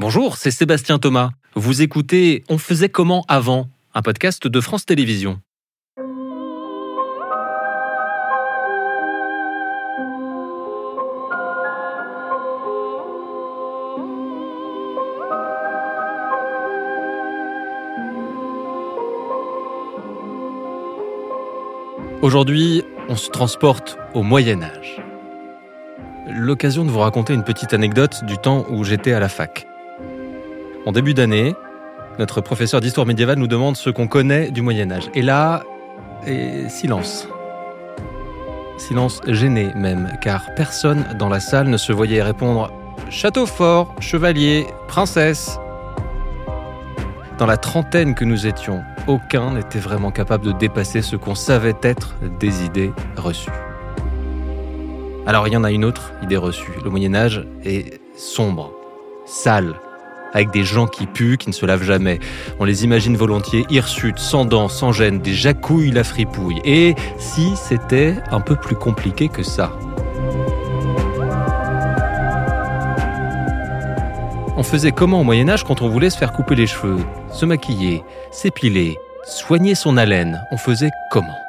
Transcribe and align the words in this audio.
Bonjour, 0.00 0.36
c'est 0.36 0.52
Sébastien 0.52 1.00
Thomas. 1.00 1.30
Vous 1.56 1.82
écoutez 1.82 2.44
On 2.48 2.56
faisait 2.56 2.88
comment 2.88 3.24
avant 3.26 3.66
un 3.94 4.00
podcast 4.00 4.46
de 4.46 4.60
France 4.60 4.86
Télévisions. 4.86 5.40
Aujourd'hui, 22.22 22.84
on 23.08 23.16
se 23.16 23.30
transporte 23.30 23.98
au 24.14 24.22
Moyen 24.22 24.62
Âge. 24.62 25.02
L'occasion 26.28 26.84
de 26.84 26.90
vous 26.90 27.00
raconter 27.00 27.34
une 27.34 27.42
petite 27.42 27.74
anecdote 27.74 28.24
du 28.26 28.38
temps 28.38 28.64
où 28.70 28.84
j'étais 28.84 29.12
à 29.12 29.18
la 29.18 29.28
fac. 29.28 29.67
En 30.88 30.92
début 30.92 31.12
d'année, 31.12 31.54
notre 32.18 32.40
professeur 32.40 32.80
d'histoire 32.80 33.06
médiévale 33.06 33.38
nous 33.38 33.46
demande 33.46 33.76
ce 33.76 33.90
qu'on 33.90 34.08
connaît 34.08 34.50
du 34.50 34.62
Moyen 34.62 34.90
Âge. 34.90 35.10
Et 35.12 35.20
là, 35.20 35.62
silence. 36.70 37.28
Silence 38.78 39.20
gêné 39.26 39.70
même, 39.76 40.16
car 40.22 40.54
personne 40.54 41.04
dans 41.18 41.28
la 41.28 41.40
salle 41.40 41.68
ne 41.68 41.76
se 41.76 41.92
voyait 41.92 42.22
répondre 42.22 42.72
Château 43.10 43.44
fort, 43.44 43.94
chevalier, 44.00 44.66
princesse. 44.86 45.58
Dans 47.36 47.44
la 47.44 47.58
trentaine 47.58 48.14
que 48.14 48.24
nous 48.24 48.46
étions, 48.46 48.80
aucun 49.06 49.56
n'était 49.56 49.80
vraiment 49.80 50.10
capable 50.10 50.46
de 50.46 50.52
dépasser 50.52 51.02
ce 51.02 51.16
qu'on 51.16 51.34
savait 51.34 51.76
être 51.82 52.14
des 52.40 52.64
idées 52.64 52.92
reçues. 53.14 53.50
Alors 55.26 55.46
il 55.48 55.52
y 55.52 55.56
en 55.58 55.64
a 55.64 55.70
une 55.70 55.84
autre 55.84 56.12
idée 56.22 56.38
reçue. 56.38 56.72
Le 56.82 56.88
Moyen 56.88 57.14
Âge 57.14 57.46
est 57.62 58.00
sombre, 58.16 58.72
sale, 59.26 59.74
avec 60.32 60.50
des 60.50 60.64
gens 60.64 60.86
qui 60.86 61.06
puent, 61.06 61.36
qui 61.38 61.48
ne 61.48 61.54
se 61.54 61.66
lavent 61.66 61.84
jamais. 61.84 62.18
On 62.58 62.64
les 62.64 62.84
imagine 62.84 63.16
volontiers 63.16 63.66
hirsutes, 63.70 64.18
sans 64.18 64.44
dents, 64.44 64.68
sans 64.68 64.92
gêne, 64.92 65.20
des 65.20 65.34
jacouilles 65.34 65.90
la 65.90 66.04
fripouille. 66.04 66.60
Et 66.64 66.94
si 67.18 67.54
c'était 67.56 68.14
un 68.30 68.40
peu 68.40 68.56
plus 68.56 68.76
compliqué 68.76 69.28
que 69.28 69.42
ça 69.42 69.72
On 74.56 74.64
faisait 74.64 74.90
comment 74.90 75.20
au 75.20 75.24
Moyen 75.24 75.48
Âge 75.48 75.62
quand 75.62 75.82
on 75.82 75.88
voulait 75.88 76.10
se 76.10 76.18
faire 76.18 76.32
couper 76.32 76.56
les 76.56 76.66
cheveux, 76.66 76.98
se 77.32 77.46
maquiller, 77.46 78.02
s'épiler, 78.32 78.98
soigner 79.24 79.76
son 79.76 79.96
haleine? 79.96 80.42
On 80.50 80.56
faisait 80.56 80.90
comment? 81.12 81.47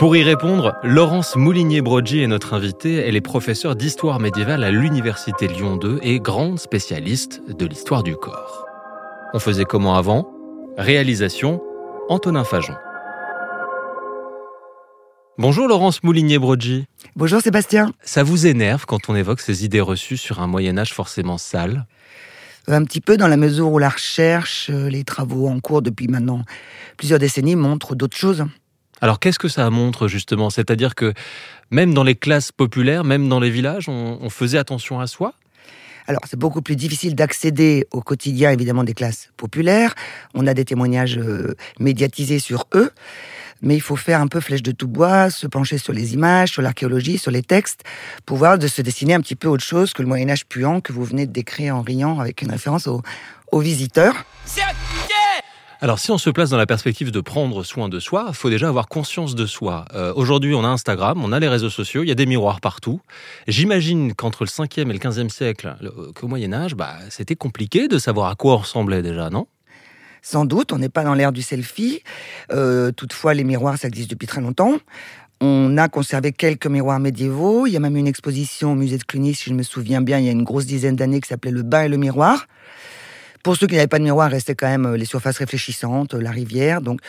Pour 0.00 0.16
y 0.16 0.22
répondre, 0.22 0.78
Laurence 0.82 1.36
Moulinier-Brogy 1.36 2.22
est 2.22 2.26
notre 2.26 2.54
invitée. 2.54 2.94
Elle 2.94 3.16
est 3.16 3.20
professeure 3.20 3.76
d'histoire 3.76 4.18
médiévale 4.18 4.64
à 4.64 4.70
l'Université 4.70 5.46
Lyon 5.46 5.76
2 5.76 5.98
et 6.02 6.20
grande 6.20 6.58
spécialiste 6.58 7.42
de 7.46 7.66
l'histoire 7.66 8.02
du 8.02 8.16
corps. 8.16 8.64
On 9.34 9.38
faisait 9.38 9.66
comment 9.66 9.96
avant? 9.96 10.26
Réalisation 10.78 11.60
Antonin 12.08 12.44
Fajon. 12.44 12.76
Bonjour 15.36 15.68
Laurence 15.68 16.02
Moulinier-Brogy. 16.02 16.86
Bonjour 17.14 17.42
Sébastien. 17.42 17.92
Ça 18.00 18.22
vous 18.22 18.46
énerve 18.46 18.86
quand 18.86 19.10
on 19.10 19.14
évoque 19.14 19.42
ces 19.42 19.66
idées 19.66 19.82
reçues 19.82 20.16
sur 20.16 20.40
un 20.40 20.46
Moyen 20.46 20.78
Âge 20.78 20.94
forcément 20.94 21.36
sale? 21.36 21.84
Un 22.68 22.84
petit 22.84 23.02
peu 23.02 23.18
dans 23.18 23.28
la 23.28 23.36
mesure 23.36 23.70
où 23.70 23.78
la 23.78 23.90
recherche, 23.90 24.70
euh, 24.70 24.88
les 24.88 25.04
travaux 25.04 25.46
en 25.46 25.60
cours 25.60 25.82
depuis 25.82 26.08
maintenant 26.08 26.42
plusieurs 26.96 27.18
décennies 27.18 27.56
montrent 27.56 27.94
d'autres 27.94 28.16
choses. 28.16 28.46
Alors 29.00 29.18
qu'est-ce 29.18 29.38
que 29.38 29.48
ça 29.48 29.68
montre 29.70 30.08
justement? 30.08 30.50
C'est-à-dire 30.50 30.94
que 30.94 31.14
même 31.70 31.94
dans 31.94 32.04
les 32.04 32.14
classes 32.14 32.52
populaires, 32.52 33.04
même 33.04 33.28
dans 33.28 33.40
les 33.40 33.50
villages, 33.50 33.88
on, 33.88 34.30
faisait 34.30 34.58
attention 34.58 35.00
à 35.00 35.06
soi? 35.06 35.34
Alors, 36.06 36.22
c'est 36.28 36.38
beaucoup 36.38 36.62
plus 36.62 36.76
difficile 36.76 37.14
d'accéder 37.14 37.86
au 37.92 38.00
quotidien, 38.00 38.50
évidemment, 38.50 38.84
des 38.84 38.94
classes 38.94 39.30
populaires. 39.36 39.94
On 40.34 40.46
a 40.46 40.54
des 40.54 40.64
témoignages 40.64 41.18
euh, 41.18 41.54
médiatisés 41.78 42.40
sur 42.40 42.66
eux. 42.74 42.90
Mais 43.62 43.76
il 43.76 43.80
faut 43.80 43.96
faire 43.96 44.20
un 44.20 44.26
peu 44.26 44.40
flèche 44.40 44.62
de 44.62 44.72
tout 44.72 44.88
bois, 44.88 45.28
se 45.30 45.46
pencher 45.46 45.76
sur 45.76 45.92
les 45.92 46.14
images, 46.14 46.50
sur 46.50 46.62
l'archéologie, 46.62 47.18
sur 47.18 47.30
les 47.30 47.42
textes, 47.42 47.82
pour 48.24 48.38
voir 48.38 48.58
de 48.58 48.66
se 48.66 48.80
dessiner 48.80 49.14
un 49.14 49.20
petit 49.20 49.36
peu 49.36 49.48
autre 49.48 49.64
chose 49.64 49.92
que 49.92 50.02
le 50.02 50.08
Moyen-Âge 50.08 50.46
puant 50.46 50.80
que 50.80 50.92
vous 50.92 51.04
venez 51.04 51.26
de 51.26 51.32
décrire 51.32 51.76
en 51.76 51.82
riant 51.82 52.18
avec 52.18 52.40
une 52.40 52.50
référence 52.50 52.86
aux, 52.86 53.02
aux 53.52 53.60
visiteurs. 53.60 54.14
Alors, 55.82 55.98
si 55.98 56.10
on 56.10 56.18
se 56.18 56.28
place 56.28 56.50
dans 56.50 56.58
la 56.58 56.66
perspective 56.66 57.10
de 57.10 57.22
prendre 57.22 57.62
soin 57.64 57.88
de 57.88 57.98
soi, 58.00 58.26
il 58.28 58.34
faut 58.34 58.50
déjà 58.50 58.68
avoir 58.68 58.86
conscience 58.86 59.34
de 59.34 59.46
soi. 59.46 59.86
Euh, 59.94 60.12
aujourd'hui, 60.14 60.54
on 60.54 60.62
a 60.62 60.68
Instagram, 60.68 61.24
on 61.24 61.32
a 61.32 61.40
les 61.40 61.48
réseaux 61.48 61.70
sociaux, 61.70 62.02
il 62.02 62.08
y 62.08 62.12
a 62.12 62.14
des 62.14 62.26
miroirs 62.26 62.60
partout. 62.60 63.00
J'imagine 63.48 64.12
qu'entre 64.12 64.44
le 64.44 64.50
5e 64.50 64.90
et 64.90 64.92
le 64.92 64.98
15e 64.98 65.30
siècle, 65.30 65.74
qu'au 66.14 66.28
Moyen-Âge, 66.28 66.74
bah, 66.74 66.96
c'était 67.08 67.34
compliqué 67.34 67.88
de 67.88 67.96
savoir 67.96 68.28
à 68.28 68.34
quoi 68.34 68.54
on 68.54 68.58
ressemblait 68.58 69.00
déjà, 69.00 69.30
non? 69.30 69.46
Sans 70.20 70.44
doute, 70.44 70.70
on 70.74 70.78
n'est 70.78 70.90
pas 70.90 71.02
dans 71.02 71.14
l'ère 71.14 71.32
du 71.32 71.40
selfie. 71.40 72.02
Euh, 72.52 72.92
toutefois, 72.92 73.32
les 73.32 73.44
miroirs, 73.44 73.78
ça 73.78 73.88
existe 73.88 74.10
depuis 74.10 74.26
très 74.26 74.42
longtemps. 74.42 74.76
On 75.40 75.78
a 75.78 75.88
conservé 75.88 76.32
quelques 76.32 76.66
miroirs 76.66 77.00
médiévaux. 77.00 77.66
Il 77.66 77.72
y 77.72 77.78
a 77.78 77.80
même 77.80 77.96
une 77.96 78.06
exposition 78.06 78.72
au 78.72 78.74
musée 78.74 78.98
de 78.98 79.04
Cluny, 79.04 79.34
si 79.34 79.48
je 79.48 79.54
me 79.54 79.62
souviens 79.62 80.02
bien, 80.02 80.18
il 80.18 80.26
y 80.26 80.28
a 80.28 80.32
une 80.32 80.44
grosse 80.44 80.66
dizaine 80.66 80.96
d'années, 80.96 81.22
qui 81.22 81.28
s'appelait 81.28 81.50
Le 81.50 81.62
bain 81.62 81.84
et 81.84 81.88
le 81.88 81.96
miroir. 81.96 82.46
Pour 83.42 83.56
ceux 83.56 83.66
qui 83.66 83.74
n'avaient 83.74 83.86
pas 83.86 83.98
de 83.98 84.04
miroir, 84.04 84.30
restaient 84.30 84.54
quand 84.54 84.68
même 84.68 84.86
euh, 84.86 84.96
les 84.96 85.06
surfaces 85.06 85.38
réfléchissantes, 85.38 86.14
euh, 86.14 86.20
la 86.20 86.30
rivière. 86.30 86.80
Donc, 86.80 87.00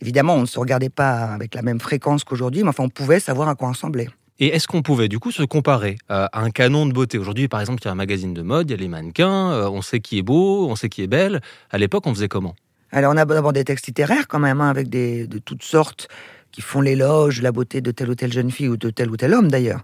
évidemment, 0.00 0.34
on 0.34 0.42
ne 0.42 0.46
se 0.46 0.58
regardait 0.58 0.90
pas 0.90 1.24
avec 1.24 1.54
la 1.54 1.62
même 1.62 1.80
fréquence 1.80 2.24
qu'aujourd'hui, 2.24 2.62
mais 2.62 2.68
enfin, 2.68 2.84
on 2.84 2.88
pouvait 2.88 3.20
savoir 3.20 3.48
à 3.48 3.54
quoi 3.54 3.68
ressembler. 3.68 4.08
Et 4.38 4.48
est-ce 4.48 4.68
qu'on 4.68 4.82
pouvait 4.82 5.08
du 5.08 5.18
coup 5.18 5.32
se 5.32 5.42
comparer 5.42 5.96
à 6.10 6.40
un 6.40 6.50
canon 6.50 6.84
de 6.84 6.92
beauté? 6.92 7.16
Aujourd'hui, 7.16 7.48
par 7.48 7.60
exemple, 7.60 7.80
il 7.82 7.86
y 7.86 7.88
a 7.88 7.92
un 7.92 7.96
magazine 7.96 8.34
de 8.34 8.42
mode, 8.42 8.68
il 8.68 8.72
y 8.72 8.74
a 8.74 8.76
les 8.76 8.88
mannequins, 8.88 9.50
euh, 9.52 9.70
on 9.70 9.80
sait 9.80 10.00
qui 10.00 10.18
est 10.18 10.22
beau, 10.22 10.68
on 10.68 10.76
sait 10.76 10.90
qui 10.90 11.02
est 11.02 11.06
belle. 11.06 11.40
À 11.70 11.78
l'époque, 11.78 12.06
on 12.06 12.14
faisait 12.14 12.28
comment? 12.28 12.54
Alors, 12.92 13.14
on 13.14 13.16
a 13.16 13.24
d'abord 13.24 13.54
des 13.54 13.64
textes 13.64 13.86
littéraires 13.86 14.28
quand 14.28 14.38
même, 14.38 14.60
hein, 14.60 14.68
avec 14.68 14.90
des, 14.90 15.26
de 15.26 15.38
toutes 15.38 15.62
sortes 15.62 16.08
qui 16.52 16.60
font 16.60 16.82
l'éloge 16.82 17.38
de 17.38 17.44
la 17.44 17.52
beauté 17.52 17.80
de 17.80 17.90
telle 17.90 18.10
ou 18.10 18.14
telle 18.14 18.32
jeune 18.32 18.50
fille 18.50 18.68
ou 18.68 18.76
de 18.76 18.90
tel 18.90 19.10
ou 19.10 19.16
tel 19.16 19.32
homme 19.32 19.50
d'ailleurs. 19.50 19.80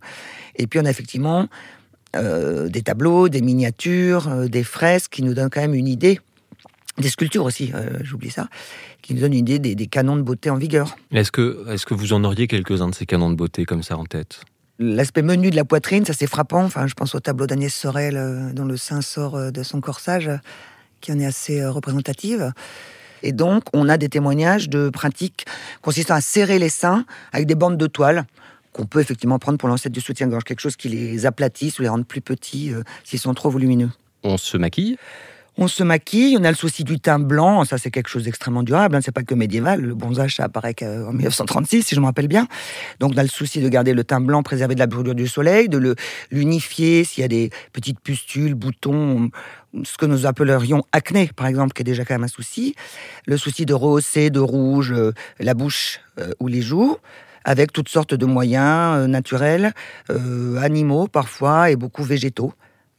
Et 0.57 0.67
puis, 0.67 0.79
on 0.79 0.85
a 0.85 0.91
effectivement 0.91 1.49
euh, 2.15 2.69
des 2.69 2.83
tableaux, 2.83 3.29
des 3.29 3.41
miniatures, 3.41 4.29
euh, 4.29 4.47
des 4.47 4.65
fresques 4.65 5.13
qui 5.13 5.23
nous 5.23 5.33
donnent 5.33 5.49
quand 5.49 5.63
même 5.63 5.75
une 5.75 5.89
idée, 5.89 6.21
des 6.99 7.09
sculptures 7.09 7.45
aussi, 7.45 7.73
euh, 7.75 7.99
j'oublie 8.03 8.31
ça, 8.31 8.49
qui 9.01 9.15
nous 9.15 9.21
donnent 9.21 9.33
une 9.33 9.49
idée 9.49 9.59
des, 9.59 9.87
canons 9.87 10.17
de 10.17 10.23
beauté 10.23 10.51
en 10.51 10.57
vigueur. 10.57 10.97
Est-ce 11.11 11.33
que, 11.33 11.65
est 11.73 11.83
que 11.85 11.95
vous 11.95 12.13
en 12.13 12.23
auriez 12.25 12.49
quelques-uns 12.49 12.89
de 12.89 12.95
ces 12.95 13.07
canons 13.07 13.31
de 13.31 13.35
beauté 13.35 13.65
comme 13.65 13.83
ça 13.83 13.97
en 13.97 14.05
tête? 14.05 14.41
L'aspect 14.79 15.23
menu 15.23 15.51
de 15.51 15.57
la 15.57 15.65
poitrine, 15.65 16.05
ça 16.05 16.13
c'est 16.13 16.27
frappant. 16.27 16.65
Enfin, 16.65 16.87
je 16.87 16.95
pense 16.95 17.15
au 17.15 17.21
tableau 17.21 17.47
d'Agnès 17.47 17.73
Sorel 17.73 18.53
dont 18.55 18.65
le 18.65 18.77
sein 18.77 19.01
sort 19.01 19.53
de 19.53 19.63
son 19.63 19.81
corsage, 19.81 20.31
qui 21.01 21.13
en 21.13 21.19
est 21.19 21.27
assez 21.27 21.65
représentative. 21.65 22.53
Et 23.23 23.33
donc, 23.33 23.65
on 23.73 23.89
a 23.89 23.97
des 23.97 24.09
témoignages 24.09 24.69
de 24.69 24.91
pratiques 24.91 25.47
consistant 25.81 26.15
à 26.15 26.21
serrer 26.21 26.59
les 26.59 26.69
seins 26.69 27.05
avec 27.33 27.47
des 27.47 27.55
bandes 27.55 27.79
de 27.79 27.87
toile 27.87 28.27
qu'on 28.73 28.87
peut 28.87 29.01
effectivement 29.01 29.39
prendre 29.39 29.59
pour 29.59 29.69
l'ancêtre 29.69 29.93
du 29.93 30.01
soutien-gorge, 30.01 30.45
quelque 30.45 30.61
chose 30.61 30.77
qui 30.77 30.89
les 30.89 31.27
aplatisse 31.27 31.79
ou 31.79 31.83
les 31.83 31.89
rende 31.89 32.07
plus 32.07 32.21
petits 32.21 32.73
euh, 32.73 32.83
s'ils 33.05 33.19
sont 33.19 33.35
trop 33.35 33.51
volumineux. 33.51 33.91
On 34.23 34.37
se 34.37 34.57
maquille? 34.57 34.97
On 35.59 35.69
se 35.69 35.83
maquille, 35.83 36.39
on 36.41 36.45
a 36.45 36.51
le 36.51 36.57
souci 36.57 36.83
du 36.83 36.99
teint 36.99 37.19
blanc, 37.19 37.67
ça 37.67 37.77
c'est 37.77 37.91
quelque 37.91 38.09
chose 38.09 38.25
d'extrêmement 38.25 38.63
durable, 38.63 38.97
hein, 38.97 39.01
c'est 39.03 39.13
pas 39.13 39.23
que 39.23 39.35
médiéval, 39.35 39.83
le 39.83 39.95
bronzage 39.95 40.37
ça 40.37 40.45
apparaît 40.45 40.73
qu'en 40.73 41.13
1936 41.13 41.83
si 41.83 41.95
je 41.95 42.01
me 42.01 42.07
rappelle 42.07 42.27
bien. 42.27 42.49
Donc 43.01 43.13
on 43.15 43.19
a 43.19 43.23
le 43.23 43.29
souci 43.29 43.61
de 43.61 43.69
garder 43.69 43.93
le 43.93 44.03
teint 44.03 44.23
blanc 44.23 44.43
préservé 44.43 44.75
de 44.75 44.79
la 44.79 44.87
brûlure 44.87 45.15
du 45.15 45.29
soleil, 45.29 45.69
de 45.69 45.95
l'unifier 46.31 47.05
s'il 47.05 47.21
y 47.21 47.25
a 47.25 47.29
des 47.29 47.51
petites 47.75 48.01
pustules, 48.01 48.55
boutons, 48.55 49.29
ce 49.85 49.99
que 49.99 50.07
nous 50.07 50.25
appellerions 50.25 50.85
acné 50.91 51.31
par 51.37 51.47
exemple, 51.47 51.75
qui 51.75 51.83
est 51.83 51.85
déjà 51.85 52.07
quand 52.07 52.15
même 52.15 52.25
un 52.25 52.29
souci. 52.29 52.75
Le 53.27 53.37
souci 53.37 53.67
de 53.67 53.75
rehausser 53.75 54.31
de 54.31 54.41
rouge 54.41 54.93
euh, 54.93 55.13
la 55.39 55.53
bouche 55.53 56.01
euh, 56.19 56.33
ou 56.41 56.49
les 56.49 56.63
joues 56.63 56.97
avec 57.45 57.73
toutes 57.73 57.89
sortes 57.89 58.15
de 58.15 58.27
moyens 58.27 58.97
euh, 58.97 59.07
naturels, 59.07 59.73
euh, 60.11 60.57
animaux 60.59 61.09
parfois 61.09 61.71
et 61.71 61.77
beaucoup 61.77 62.05
végétaux 62.05 62.53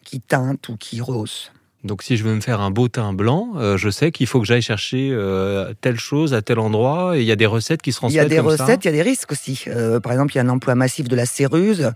qui 0.04 0.20
teintent 0.20 0.70
ou 0.70 0.78
qui 0.78 1.02
rehaussent. 1.02 1.52
Donc 1.84 2.02
si 2.02 2.16
je 2.16 2.24
veux 2.24 2.34
me 2.34 2.40
faire 2.40 2.62
un 2.62 2.72
beau 2.72 2.88
teint 2.88 3.12
blanc, 3.12 3.56
euh, 3.58 3.76
je 3.76 3.90
sais 3.90 4.14
qu'il 4.14 4.26
faut 4.26 4.40
que 4.40 4.46
j'aille 4.46 4.62
chercher 4.62 5.14
telle 5.82 6.00
chose 6.00 6.34
à 6.34 6.42
tel 6.42 6.60
endroit 6.60 7.18
et 7.18 7.22
il 7.22 7.26
y 7.26 7.32
a 7.32 7.36
des 7.36 7.46
recettes 7.46 7.82
qui 7.82 7.92
se 7.92 7.98
transmettent 7.98 8.16
Il 8.30 8.34
y 8.34 8.38
a 8.38 8.42
des 8.42 8.48
recettes, 8.48 8.86
il 8.86 8.88
y 8.88 8.90
a 8.90 8.94
des 8.94 9.02
risques 9.02 9.34
aussi. 9.34 9.66
par 10.02 10.14
exemple, 10.14 10.32
il 10.34 10.38
y 10.38 10.40
a 10.40 10.44
un 10.44 10.50
emploi 10.50 10.76
massif 10.76 11.10
de 11.10 11.16
la 11.18 11.26
céruse 11.26 11.92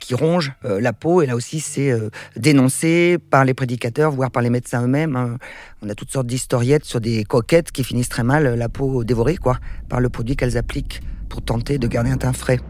qui 0.00 0.14
ronge 0.14 0.52
la 0.64 0.92
peau 0.92 1.22
et 1.22 1.26
là 1.26 1.36
aussi 1.36 1.60
c'est 1.60 1.96
dénoncé 2.34 3.18
par 3.30 3.44
les 3.44 3.54
prédicateurs, 3.54 4.10
voire 4.10 4.32
par 4.32 4.42
les 4.42 4.50
médecins 4.50 4.82
eux-mêmes. 4.82 5.14
Hein. 5.14 5.38
On 5.82 5.88
a 5.88 5.94
toutes 5.94 6.10
sortes 6.10 6.26
d'historiettes 6.26 6.84
sur 6.84 7.00
des 7.00 7.22
coquettes 7.22 7.70
qui 7.70 7.84
finissent 7.84 8.08
très 8.08 8.24
mal, 8.24 8.56
la 8.56 8.68
peau 8.68 9.04
dévorée 9.04 9.36
quoi, 9.36 9.58
par 9.88 10.00
le 10.00 10.08
produit 10.08 10.34
qu'elles 10.34 10.56
appliquent 10.56 11.00
pour 11.32 11.40
tenter 11.40 11.78
de 11.78 11.86
garder 11.86 12.10
un 12.10 12.18
teint 12.18 12.34
frais. 12.34 12.60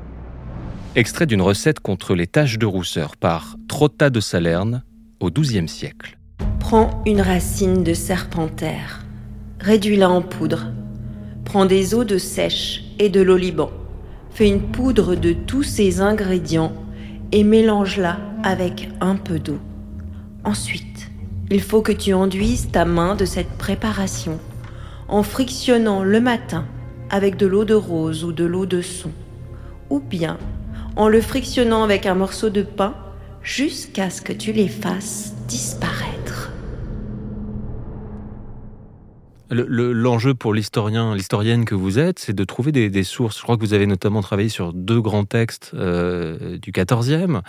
Extrait 0.95 1.27
d'une 1.27 1.43
recette 1.43 1.81
contre 1.81 2.15
les 2.15 2.29
taches 2.29 2.59
de 2.59 2.67
rousseur 2.67 3.17
par 3.17 3.57
Trotta 3.67 4.09
de 4.09 4.21
Salerne 4.21 4.85
au 5.19 5.33
XIIe 5.33 5.69
siècle. 5.69 6.17
Prends 6.61 7.03
une 7.05 7.21
racine 7.21 7.83
de 7.83 7.93
serpentaire, 7.93 9.05
réduis-la 9.59 10.09
en 10.09 10.23
poudre. 10.23 10.69
Prends 11.45 11.67
des 11.67 11.93
eaux 11.93 12.05
de 12.05 12.19
sèche 12.19 12.85
et 13.01 13.09
de 13.09 13.21
l'oliban. 13.21 13.73
Fais 14.31 14.49
une 14.49 14.71
poudre 14.71 15.17
de 15.17 15.33
tous 15.33 15.65
ces 15.65 16.01
ingrédients 16.01 16.73
et 17.33 17.43
mélange-la 17.43 18.21
avec 18.45 18.91
un 19.01 19.17
peu 19.17 19.41
d'eau. 19.41 19.59
Ensuite, 20.45 21.11
il 21.51 21.63
faut 21.63 21.83
que 21.83 21.91
tu 21.91 22.15
enduises 22.15 22.71
ta 22.71 22.85
main 22.85 23.17
de 23.17 23.25
cette 23.25 23.59
préparation 23.59 24.39
en 25.09 25.25
frictionnant 25.25 26.05
le 26.05 26.21
matin 26.21 26.65
avec 27.13 27.37
de 27.37 27.47
l'eau 27.47 27.65
de 27.65 27.75
rose 27.75 28.25
ou 28.25 28.33
de 28.33 28.45
l'eau 28.45 28.67
de 28.67 28.81
son, 28.81 29.13
ou 29.91 30.01
bien 30.01 30.39
en 30.97 31.09
le 31.09 31.21
frictionnant 31.21 31.85
avec 31.85 32.07
un 32.07 32.15
morceau 32.15 32.51
de 32.51 32.63
pain 32.63 32.95
jusqu'à 33.43 34.11
ce 34.11 34.23
que 34.23 34.33
tu 34.33 34.53
les 34.53 34.69
fasses 34.69 35.35
disparaître. 35.47 36.51
L'enjeu 39.51 40.33
pour 40.33 40.55
l'historien, 40.55 41.15
l'historienne 41.15 41.67
que 41.67 41.75
vous 41.75 41.99
êtes, 41.99 42.19
c'est 42.19 42.33
de 42.33 42.45
trouver 42.45 42.73
des, 42.73 43.03
sources. 43.03 43.37
Je 43.37 43.43
crois 43.43 43.57
que 43.57 43.61
vous 43.61 43.75
avez 43.75 43.87
notamment 43.87 44.23
travaillé 44.23 44.49
sur 44.49 44.73
deux 44.73 45.03
grands 45.03 45.27
textes 45.27 45.73
euh, 45.75 46.57
du 46.57 46.73
XIVe, 46.73 47.43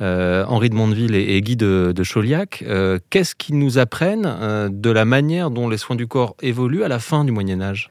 euh, 0.00 0.44
Henri 0.46 0.70
de 0.70 0.76
Mondeville 0.76 1.16
et, 1.16 1.40
Guy 1.40 1.56
de, 1.56 2.02
Chauliac. 2.04 2.62
Euh, 2.68 3.00
qu'est-ce 3.10 3.34
qu'ils 3.34 3.58
nous 3.58 3.78
apprennent 3.78 4.68
de 4.70 4.90
la 4.90 5.04
manière 5.04 5.50
dont 5.50 5.68
les 5.68 5.78
soins 5.78 5.96
du 5.96 6.06
corps 6.06 6.36
évoluent 6.40 6.84
à 6.84 6.88
la 6.88 7.00
fin 7.00 7.24
du 7.24 7.32
Moyen 7.32 7.60
Âge? 7.60 7.90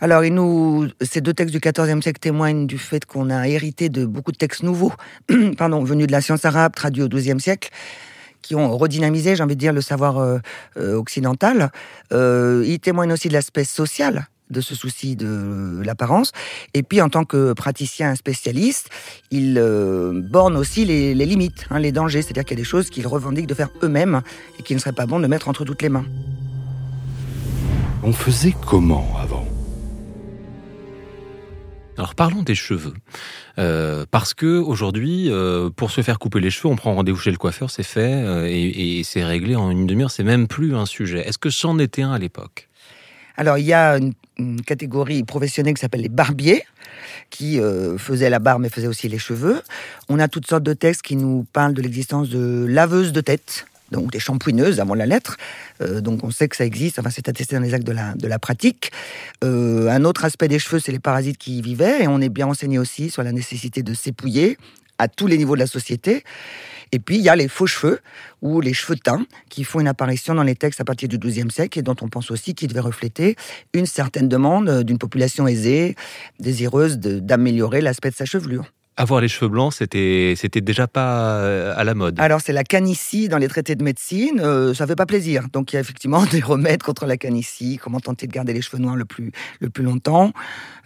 Alors, 0.00 0.22
ces 1.02 1.20
deux 1.20 1.34
textes 1.34 1.52
du 1.52 1.58
XIVe 1.58 2.00
siècle 2.00 2.20
témoignent 2.20 2.66
du 2.66 2.78
fait 2.78 3.04
qu'on 3.04 3.30
a 3.30 3.48
hérité 3.48 3.88
de 3.88 4.06
beaucoup 4.06 4.30
de 4.30 4.36
textes 4.36 4.62
nouveaux, 4.62 4.92
pardon, 5.58 5.82
venus 5.82 6.06
de 6.06 6.12
la 6.12 6.20
science 6.20 6.44
arabe, 6.44 6.74
traduits 6.74 7.02
au 7.02 7.08
XIIe 7.08 7.40
siècle, 7.40 7.70
qui 8.42 8.54
ont 8.54 8.76
redynamisé, 8.78 9.34
j'ai 9.34 9.42
envie 9.42 9.56
de 9.56 9.60
dire, 9.60 9.72
le 9.72 9.80
savoir 9.80 10.18
euh, 10.18 10.38
euh, 10.76 10.94
occidental. 10.94 11.72
Euh, 12.12 12.64
ils 12.66 12.78
témoignent 12.78 13.12
aussi 13.12 13.28
de 13.28 13.32
l'aspect 13.32 13.64
social 13.64 14.28
de 14.50 14.62
ce 14.62 14.74
souci 14.74 15.14
de 15.14 15.82
l'apparence. 15.84 16.32
Et 16.72 16.82
puis, 16.82 17.02
en 17.02 17.10
tant 17.10 17.24
que 17.24 17.52
praticien 17.52 18.14
spécialiste, 18.14 18.88
il 19.30 19.60
borne 20.30 20.56
aussi 20.56 20.86
les, 20.86 21.12
limites, 21.14 21.66
hein, 21.68 21.78
les 21.78 21.92
dangers. 21.92 22.22
C'est-à-dire 22.22 22.46
qu'il 22.46 22.56
y 22.56 22.60
a 22.60 22.62
des 22.62 22.68
choses 22.68 22.88
qu'ils 22.88 23.06
revendiquent 23.06 23.46
de 23.46 23.52
faire 23.52 23.68
eux-mêmes 23.82 24.22
et 24.58 24.62
qu'il 24.62 24.74
ne 24.76 24.80
serait 24.80 24.94
pas 24.94 25.04
bon 25.04 25.20
de 25.20 25.26
mettre 25.26 25.50
entre 25.50 25.66
toutes 25.66 25.82
les 25.82 25.90
mains. 25.90 26.06
On 28.02 28.12
faisait 28.14 28.54
comment 28.66 29.06
avant 29.22 29.37
alors 31.98 32.14
parlons 32.14 32.42
des 32.42 32.54
cheveux, 32.54 32.94
euh, 33.58 34.06
parce 34.10 34.32
que 34.32 34.58
aujourd'hui, 34.58 35.30
euh, 35.30 35.68
pour 35.68 35.90
se 35.90 36.00
faire 36.00 36.20
couper 36.20 36.38
les 36.38 36.50
cheveux, 36.50 36.68
on 36.68 36.76
prend 36.76 36.94
rendez-vous 36.94 37.18
chez 37.18 37.32
le 37.32 37.36
coiffeur, 37.36 37.70
c'est 37.70 37.82
fait 37.82 38.22
euh, 38.24 38.46
et, 38.48 39.02
c'est 39.02 39.24
réglé 39.24 39.56
en 39.56 39.70
une 39.70 39.86
demi-heure. 39.86 40.12
C'est 40.12 40.22
même 40.22 40.46
plus 40.46 40.76
un 40.76 40.86
sujet. 40.86 41.26
Est-ce 41.26 41.38
que 41.38 41.50
c'en 41.50 41.78
était 41.80 42.02
un 42.02 42.12
à 42.12 42.18
l'époque? 42.18 42.68
Alors 43.36 43.58
il 43.58 43.66
y 43.66 43.72
a 43.72 43.98
une, 43.98 44.62
catégorie 44.62 45.24
professionnelle 45.24 45.74
qui 45.74 45.80
s'appelle 45.80 46.02
les 46.02 46.08
barbiers, 46.08 46.62
qui 47.30 47.60
faisaient 47.98 48.30
la 48.30 48.38
barbe 48.38 48.62
mais 48.62 48.68
faisaient 48.68 48.86
aussi 48.86 49.08
les 49.08 49.18
cheveux. 49.18 49.60
On 50.08 50.20
a 50.20 50.28
toutes 50.28 50.46
sortes 50.46 50.62
de 50.62 50.74
textes 50.74 51.02
qui 51.02 51.16
nous 51.16 51.44
parlent 51.52 51.74
de 51.74 51.82
l'existence 51.82 52.28
de 52.28 52.64
laveuses 52.68 53.12
de 53.12 53.20
tête 53.20 53.66
donc 53.90 54.10
des 54.12 54.18
shampouineuses 54.18 54.80
avant 54.80 54.94
la 54.94 55.06
lettre. 55.06 55.36
Euh, 55.80 56.00
donc 56.00 56.24
on 56.24 56.30
sait 56.30 56.48
que 56.48 56.56
ça 56.56 56.64
existe, 56.64 56.98
enfin 56.98 57.10
c'est 57.10 57.28
attesté 57.28 57.56
dans 57.56 57.62
les 57.62 57.74
actes 57.74 57.86
de 57.86 58.28
la, 58.28 58.38
pratique. 58.38 58.92
Euh, 59.44 59.88
un 59.88 60.04
autre 60.04 60.24
aspect 60.24 60.48
des 60.48 60.58
cheveux, 60.58 60.80
c'est 60.80 60.92
les 60.92 60.98
parasites 60.98 61.38
qui 61.38 61.58
y 61.58 61.62
vivaient, 61.62 62.04
et 62.04 62.08
on 62.08 62.20
est 62.20 62.28
bien 62.28 62.46
enseigné 62.46 62.78
aussi 62.78 63.10
sur 63.10 63.22
la 63.22 63.32
nécessité 63.32 63.82
de 63.82 63.94
s'épouiller 63.94 64.58
à 64.98 65.08
tous 65.08 65.26
les 65.26 65.38
niveaux 65.38 65.54
de 65.54 65.60
la 65.60 65.66
société. 65.66 66.24
Et 66.90 66.98
puis 66.98 67.16
il 67.16 67.22
y 67.22 67.28
a 67.28 67.36
les 67.36 67.48
faux 67.48 67.66
cheveux 67.66 68.00
ou 68.40 68.60
les 68.60 68.72
cheveux 68.72 68.96
teints 68.96 69.26
qui 69.50 69.64
font 69.64 69.80
une 69.80 69.88
apparition 69.88 70.34
dans 70.34 70.42
les 70.42 70.54
textes 70.54 70.80
à 70.80 70.84
partir 70.84 71.08
du 71.08 71.18
XIIe 71.18 71.50
siècle 71.50 71.78
et 71.78 71.82
dont 71.82 71.96
on 72.00 72.08
pense 72.08 72.30
aussi 72.30 72.54
qu'ils 72.54 72.68
devaient 72.68 72.80
refléter 72.80 73.36
une 73.74 73.86
certaine 73.86 74.28
demande 74.28 74.84
d'une 74.84 74.98
population 74.98 75.46
aisée, 75.46 75.96
désireuse 76.40 76.98
d'améliorer 76.98 77.82
l'aspect 77.82 78.10
de 78.10 78.14
sa 78.14 78.24
chevelure. 78.24 78.72
Avoir 79.00 79.20
les 79.20 79.28
cheveux 79.28 79.48
blancs, 79.48 79.74
c'était 79.74 80.34
c'était 80.36 80.60
déjà 80.60 80.88
pas 80.88 81.36
euh, 81.36 81.72
à 81.76 81.84
la 81.84 81.94
mode. 81.94 82.18
Alors 82.18 82.40
c'est 82.40 82.52
la 82.52 82.64
canicie 82.64 83.28
dans 83.28 83.38
les 83.38 83.46
traités 83.46 83.76
de 83.76 83.84
médecine, 83.84 84.40
euh, 84.40 84.74
ça 84.74 84.88
fait 84.88 84.96
pas 84.96 85.06
plaisir. 85.06 85.44
Donc 85.52 85.72
il 85.72 85.76
y 85.76 85.78
a 85.78 85.80
effectivement 85.80 86.26
des 86.32 86.40
remèdes 86.40 86.82
contre 86.82 87.06
la 87.06 87.16
canicie, 87.16 87.78
comment 87.80 88.00
tenter 88.00 88.26
de 88.26 88.32
garder 88.32 88.52
les 88.52 88.60
cheveux 88.60 88.82
noirs 88.82 88.96
le 88.96 89.04
plus 89.04 89.30
le 89.60 89.70
plus 89.70 89.84
longtemps? 89.84 90.32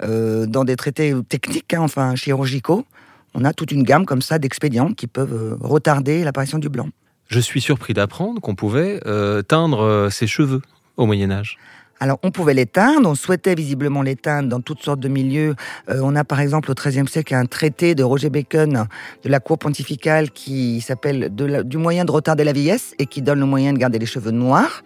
Euh, 0.03 0.45
dans 0.45 0.65
des 0.65 0.77
traités 0.77 1.15
techniques, 1.27 1.73
hein, 1.73 1.81
enfin 1.81 2.15
chirurgicaux, 2.15 2.85
on 3.33 3.47
a 3.47 3.55
toute 3.55 3.73
une 3.73 3.83
gamme 3.83 4.05
comme 4.05 4.21
ça 4.21 4.39
d'expédients 4.39 4.93
qui 4.93 5.07
peuvent 5.07 5.57
retarder 5.63 6.23
l'apparition 6.23 6.59
du 6.59 6.69
blanc. 6.69 6.91
Je 7.29 7.41
suis 7.41 7.63
surpris 7.63 7.95
d'apprendre 7.95 8.43
qu'on 8.43 8.55
pouvait 8.55 9.01
teindre 9.49 10.09
ses 10.11 10.27
cheveux 10.27 10.61
au 10.99 11.07
Moyen 11.07 11.31
Âge. 11.31 11.57
Alors, 12.03 12.19
on 12.25 12.33
pouvait 12.33 12.53
l'éteindre, 12.53 13.09
on 13.09 13.15
souhaitait 13.15 13.55
visiblement 13.55 14.03
l'éteindre 14.03 14.49
dans 14.49 14.61
toutes 14.61 14.83
sortes 14.83 14.99
de 14.99 15.07
milieux. 15.07 15.55
Euh, 15.89 16.01
on 16.03 16.17
a 16.17 16.25
par 16.25 16.41
exemple 16.41 16.69
au 16.69 16.75
XIIIe 16.75 17.07
siècle 17.07 17.33
un 17.33 17.47
traité 17.47 17.95
de 17.95 18.03
Roger 18.03 18.29
Bacon 18.29 18.89
de 19.23 19.29
la 19.29 19.39
cour 19.39 19.57
pontificale 19.57 20.33
qui 20.33 20.81
s'appelle 20.81 21.31
Du 21.33 21.79
moyen 21.79 22.05
de 22.05 22.11
retarder 22.11 22.43
la 22.43 22.53
vieillesse 22.53 22.97
et 22.99 23.07
qui 23.07 23.23
donne 23.23 23.39
le 23.39 23.47
moyen 23.47 23.73
de 23.73 23.79
garder 23.79 24.01
les 24.01 24.07
cheveux 24.07 24.33
noirs. 24.33 24.83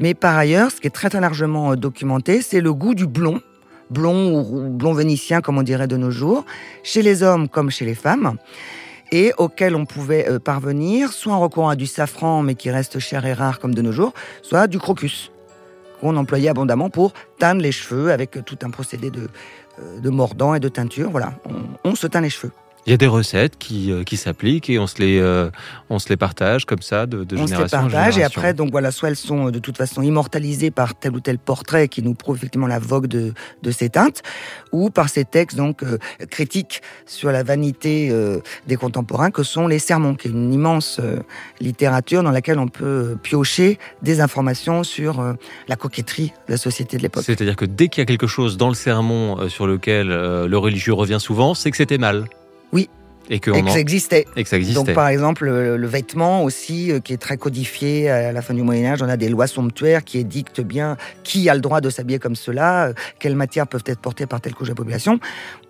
Mais 0.00 0.14
par 0.14 0.36
ailleurs, 0.36 0.72
ce 0.72 0.80
qui 0.80 0.88
est 0.88 0.90
très 0.90 1.08
très 1.08 1.20
largement 1.20 1.70
euh, 1.70 1.76
documenté, 1.76 2.42
c'est 2.42 2.60
le 2.60 2.74
goût 2.74 2.96
du 2.96 3.06
blond 3.06 3.40
blond 3.90 4.40
ou 4.40 4.68
blond 4.68 4.94
vénitien, 4.94 5.40
comme 5.40 5.58
on 5.58 5.62
dirait 5.62 5.86
de 5.86 5.96
nos 5.96 6.10
jours, 6.10 6.44
chez 6.82 7.02
les 7.02 7.22
hommes 7.22 7.48
comme 7.48 7.70
chez 7.70 7.84
les 7.84 7.94
femmes, 7.94 8.36
et 9.12 9.32
auquel 9.38 9.76
on 9.76 9.86
pouvait 9.86 10.28
euh, 10.28 10.40
parvenir 10.40 11.12
soit 11.12 11.34
en 11.34 11.38
recourant 11.38 11.68
à 11.68 11.76
du 11.76 11.86
safran, 11.86 12.42
mais 12.42 12.56
qui 12.56 12.72
reste 12.72 12.98
cher 12.98 13.24
et 13.26 13.32
rare 13.32 13.60
comme 13.60 13.76
de 13.76 13.80
nos 13.80 13.92
jours, 13.92 14.12
soit 14.42 14.66
du 14.66 14.80
crocus 14.80 15.30
qu'on 16.00 16.16
employait 16.16 16.48
abondamment 16.48 16.90
pour 16.90 17.12
teindre 17.38 17.60
les 17.60 17.72
cheveux 17.72 18.12
avec 18.12 18.44
tout 18.44 18.58
un 18.62 18.70
procédé 18.70 19.10
de, 19.10 19.28
euh, 19.80 20.10
mordant 20.10 20.54
et 20.54 20.60
de 20.60 20.68
teinture. 20.68 21.10
Voilà, 21.10 21.34
on, 21.84 21.94
se 21.94 22.06
teint 22.06 22.20
les 22.20 22.30
cheveux. 22.30 22.52
Il 22.88 22.92
y 22.92 22.94
a 22.94 22.96
des 22.96 23.06
recettes 23.06 23.58
qui, 23.58 23.92
euh, 23.92 24.02
qui 24.02 24.16
s'appliquent 24.16 24.70
et 24.70 24.78
on 24.78 24.86
se, 24.86 24.98
les, 24.98 25.18
euh, 25.18 25.50
on 25.90 25.98
se 25.98 26.08
les 26.08 26.16
partage 26.16 26.64
comme 26.64 26.80
ça 26.80 27.04
de, 27.04 27.22
de 27.22 27.36
génération 27.36 27.56
on 27.56 27.68
se 27.68 27.76
les 27.84 27.92
partage 27.92 28.16
et 28.16 28.22
après, 28.22 28.54
donc 28.54 28.70
voilà, 28.70 28.90
soit 28.92 29.10
elles 29.10 29.16
sont 29.16 29.50
de 29.50 29.58
toute 29.58 29.76
façon 29.76 30.00
immortalisées 30.00 30.70
par 30.70 30.98
tel 30.98 31.12
ou 31.12 31.20
tel 31.20 31.38
portrait 31.38 31.88
qui 31.88 32.02
nous 32.02 32.14
prouve 32.14 32.36
effectivement 32.36 32.66
la 32.66 32.78
vogue 32.78 33.06
de, 33.06 33.34
de 33.62 33.70
ces 33.72 33.90
teintes, 33.90 34.22
ou 34.72 34.88
par 34.88 35.10
ces 35.10 35.26
textes 35.26 35.58
donc 35.58 35.84
critiques 36.30 36.80
sur 37.04 37.30
la 37.30 37.42
vanité 37.42 38.10
des 38.66 38.76
contemporains 38.76 39.30
que 39.30 39.42
sont 39.42 39.66
les 39.66 39.78
sermons, 39.78 40.14
qui 40.14 40.28
est 40.28 40.30
une 40.30 40.54
immense 40.54 40.98
littérature 41.60 42.22
dans 42.22 42.30
laquelle 42.30 42.58
on 42.58 42.68
peut 42.68 43.18
piocher 43.22 43.78
des 44.00 44.22
informations 44.22 44.82
sur 44.82 45.34
la 45.68 45.76
coquetterie 45.76 46.32
de 46.46 46.52
la 46.52 46.58
société 46.58 46.96
de 46.96 47.02
l'époque. 47.02 47.24
C'est-à-dire 47.26 47.56
que 47.56 47.66
dès 47.66 47.88
qu'il 47.88 48.00
y 48.00 48.04
a 48.04 48.06
quelque 48.06 48.26
chose 48.26 48.56
dans 48.56 48.68
le 48.68 48.74
sermon 48.74 49.46
sur 49.50 49.66
lequel 49.66 50.08
le 50.08 50.56
religieux 50.56 50.94
revient 50.94 51.20
souvent, 51.20 51.52
c'est 51.52 51.70
que 51.70 51.76
c'était 51.76 51.98
mal. 51.98 52.24
Oui. 52.72 52.88
Et 53.30 53.40
que, 53.40 53.52
ça 53.52 53.78
existait. 53.78 54.26
Et 54.36 54.42
que 54.42 54.48
ça 54.48 54.56
existait. 54.56 54.82
Donc, 54.82 54.94
par 54.94 55.08
exemple, 55.08 55.44
le, 55.44 55.86
vêtement 55.86 56.44
aussi, 56.44 56.90
euh, 56.90 57.00
qui 57.00 57.12
est 57.12 57.18
très 57.18 57.36
codifié 57.36 58.08
à 58.08 58.32
la 58.32 58.40
fin 58.40 58.54
du 58.54 58.62
Moyen-Âge, 58.62 59.02
on 59.02 59.08
a 59.08 59.18
des 59.18 59.28
lois 59.28 59.46
somptuaires 59.46 60.02
qui 60.02 60.18
édictent 60.18 60.62
bien 60.62 60.96
qui 61.24 61.48
a 61.50 61.54
le 61.54 61.60
droit 61.60 61.80
de 61.80 61.90
s'habiller 61.90 62.18
comme 62.18 62.36
cela, 62.36 62.86
euh, 62.86 62.92
quelles 63.18 63.36
matières 63.36 63.66
peuvent 63.66 63.84
être 63.84 64.00
portées 64.00 64.26
par 64.26 64.40
telle 64.40 64.54
couche 64.54 64.68
de 64.68 64.72
la 64.72 64.76
population. 64.76 65.20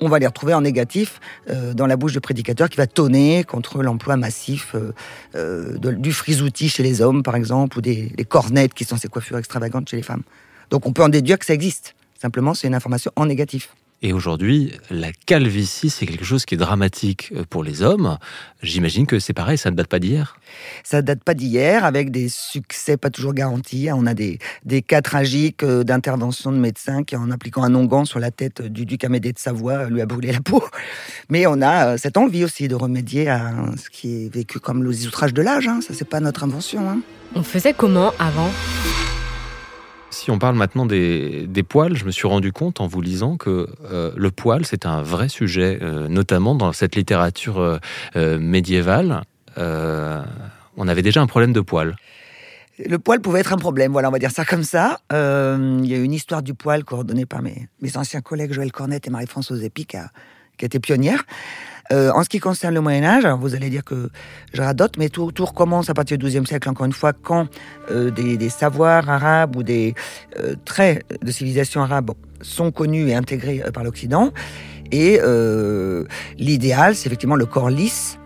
On 0.00 0.08
va 0.08 0.20
les 0.20 0.26
retrouver 0.26 0.54
en 0.54 0.60
négatif 0.60 1.20
euh, 1.50 1.74
dans 1.74 1.86
la 1.86 1.96
bouche 1.96 2.12
de 2.12 2.20
prédicateur 2.20 2.68
qui 2.68 2.76
va 2.76 2.86
tonner 2.86 3.42
contre 3.42 3.82
l'emploi 3.82 4.16
massif 4.16 4.76
du 5.34 6.12
frisoutis 6.12 6.68
chez 6.68 6.82
les 6.82 7.00
hommes, 7.00 7.22
par 7.22 7.34
exemple, 7.34 7.78
ou 7.78 7.80
des, 7.80 8.12
des 8.16 8.24
cornettes 8.24 8.74
qui 8.74 8.84
sont 8.84 8.96
ces 8.96 9.08
coiffures 9.08 9.38
extravagantes 9.38 9.88
chez 9.88 9.96
les 9.96 10.02
femmes. 10.02 10.22
Donc, 10.70 10.86
on 10.86 10.92
peut 10.92 11.02
en 11.02 11.08
déduire 11.08 11.38
que 11.38 11.46
ça 11.46 11.54
existe. 11.54 11.94
Simplement, 12.20 12.54
c'est 12.54 12.66
une 12.66 12.74
information 12.74 13.10
en 13.16 13.26
négatif. 13.26 13.70
Et 14.00 14.12
aujourd'hui, 14.12 14.72
la 14.90 15.10
calvitie, 15.12 15.90
c'est 15.90 16.06
quelque 16.06 16.24
chose 16.24 16.44
qui 16.44 16.54
est 16.54 16.58
dramatique 16.58 17.32
euh, 17.34 17.42
pour 17.50 17.64
les 17.64 17.82
hommes. 17.82 18.18
J'imagine 18.62 19.06
que 19.06 19.18
c'est 19.18 19.32
pareil, 19.32 19.58
ça 19.58 19.72
ne 19.72 19.76
date 19.76 19.88
pas 19.88 19.98
d'hier. 19.98 20.38
Ça 20.84 20.98
ne 20.98 21.02
date 21.02 21.24
pas 21.24 21.34
d'hier, 21.34 21.84
avec 21.84 22.12
des 22.12 22.28
succès 22.28 22.96
pas 22.96 23.10
toujours 23.10 23.34
garantis. 23.34 23.88
On 23.92 24.06
a 24.06 24.14
des, 24.14 24.38
des 24.64 24.82
cas 24.82 25.02
tragiques 25.02 25.64
euh, 25.64 25.82
d'intervention 25.82 26.52
de 26.52 26.58
médecins 26.58 27.02
qui, 27.02 27.16
en 27.16 27.32
appliquant 27.32 27.64
un 27.64 27.74
onguent 27.74 28.06
sur 28.06 28.20
la 28.20 28.30
tête 28.30 28.62
du 28.62 28.86
duc 28.86 29.02
Amédée 29.02 29.32
de 29.32 29.38
Savoie, 29.38 29.88
lui 29.88 30.00
a 30.00 30.06
brûlé 30.06 30.30
la 30.30 30.40
peau. 30.40 30.62
Mais 31.28 31.46
on 31.48 31.60
a 31.60 31.94
euh, 31.94 31.96
cette 31.96 32.16
envie 32.16 32.44
aussi 32.44 32.68
de 32.68 32.76
remédier 32.76 33.28
à 33.28 33.52
ce 33.76 33.90
qui 33.90 34.26
est 34.26 34.32
vécu 34.32 34.60
comme 34.60 34.84
les 34.84 35.08
outrages 35.08 35.34
de 35.34 35.42
l'âge. 35.42 35.66
Hein. 35.66 35.80
Ça, 35.80 35.92
c'est 35.92 36.08
pas 36.08 36.20
notre 36.20 36.44
invention. 36.44 36.88
Hein. 36.88 37.00
On 37.34 37.42
faisait 37.42 37.74
comment 37.74 38.12
avant? 38.20 38.50
Si 40.10 40.30
on 40.30 40.38
parle 40.38 40.56
maintenant 40.56 40.86
des, 40.86 41.64
poils, 41.68 41.96
je 41.96 42.04
me 42.04 42.10
suis 42.10 42.26
rendu 42.26 42.52
compte 42.52 42.80
en 42.80 42.86
vous 42.86 43.00
lisant 43.00 43.36
que 43.36 43.68
euh, 43.90 44.12
le 44.16 44.30
poil, 44.30 44.64
c'est 44.64 44.86
un 44.86 45.02
vrai 45.02 45.28
sujet, 45.28 45.78
euh, 45.82 46.08
notamment 46.08 46.54
dans 46.54 46.72
cette 46.72 46.96
littérature 46.96 47.58
euh, 48.16 48.38
médiévale. 48.38 49.22
on 49.56 50.88
avait 50.88 51.02
déjà 51.02 51.20
un 51.20 51.26
problème 51.26 51.52
de 51.52 51.60
poils. 51.60 51.96
Le 52.86 52.98
poil 52.98 53.20
pouvait 53.20 53.40
être 53.40 53.52
un 53.52 53.58
problème, 53.58 53.90
voilà, 53.90 54.08
on 54.08 54.12
va 54.12 54.20
dire 54.20 54.30
ça 54.30 54.44
comme 54.44 54.62
ça. 54.62 55.00
Il 55.10 55.86
y 55.86 55.94
a 55.94 55.98
une 55.98 56.12
histoire 56.12 56.42
du 56.42 56.54
poil 56.54 56.84
coordonnée 56.84 57.26
par 57.26 57.42
mes, 57.42 57.68
mes 57.82 57.96
anciens 57.96 58.20
collègues 58.20 58.52
Joël 58.52 58.70
Cornette 58.70 59.06
et 59.08 59.10
Marie-Françoise 59.10 59.64
Epic, 59.64 59.96
qui 60.56 60.64
était 60.64 60.78
pionnière. 60.78 61.24
Euh, 61.92 62.10
en 62.12 62.22
ce 62.22 62.28
qui 62.28 62.38
concerne 62.38 62.74
le 62.74 62.80
Moyen 62.80 63.04
Âge, 63.04 63.26
vous 63.40 63.54
allez 63.54 63.70
dire 63.70 63.84
que 63.84 64.10
je 64.52 64.60
radote, 64.60 64.98
mais 64.98 65.08
tout, 65.08 65.32
recommence 65.40 65.88
à 65.88 65.94
partir 65.94 66.18
du 66.18 66.26
XIIe 66.26 66.46
siècle, 66.46 66.68
encore 66.68 66.86
une 66.86 66.92
fois, 66.92 67.12
quand 67.12 67.46
euh, 67.90 68.10
des, 68.10 68.48
savoirs 68.50 69.08
arabes 69.08 69.56
ou 69.56 69.62
des 69.62 69.94
euh, 70.38 70.54
traits 70.64 71.04
de 71.22 71.30
civilisation 71.30 71.82
arabe 71.82 72.10
sont 72.42 72.70
connus 72.70 73.08
et 73.08 73.14
intégrés 73.14 73.62
par 73.72 73.84
l'Occident. 73.84 74.32
Et 74.90 75.20
l'idéal, 76.38 76.94
c'est 76.94 77.08
effectivement 77.08 77.36
le 77.36 77.44
corps 77.44 77.68
lisse, 77.68 78.18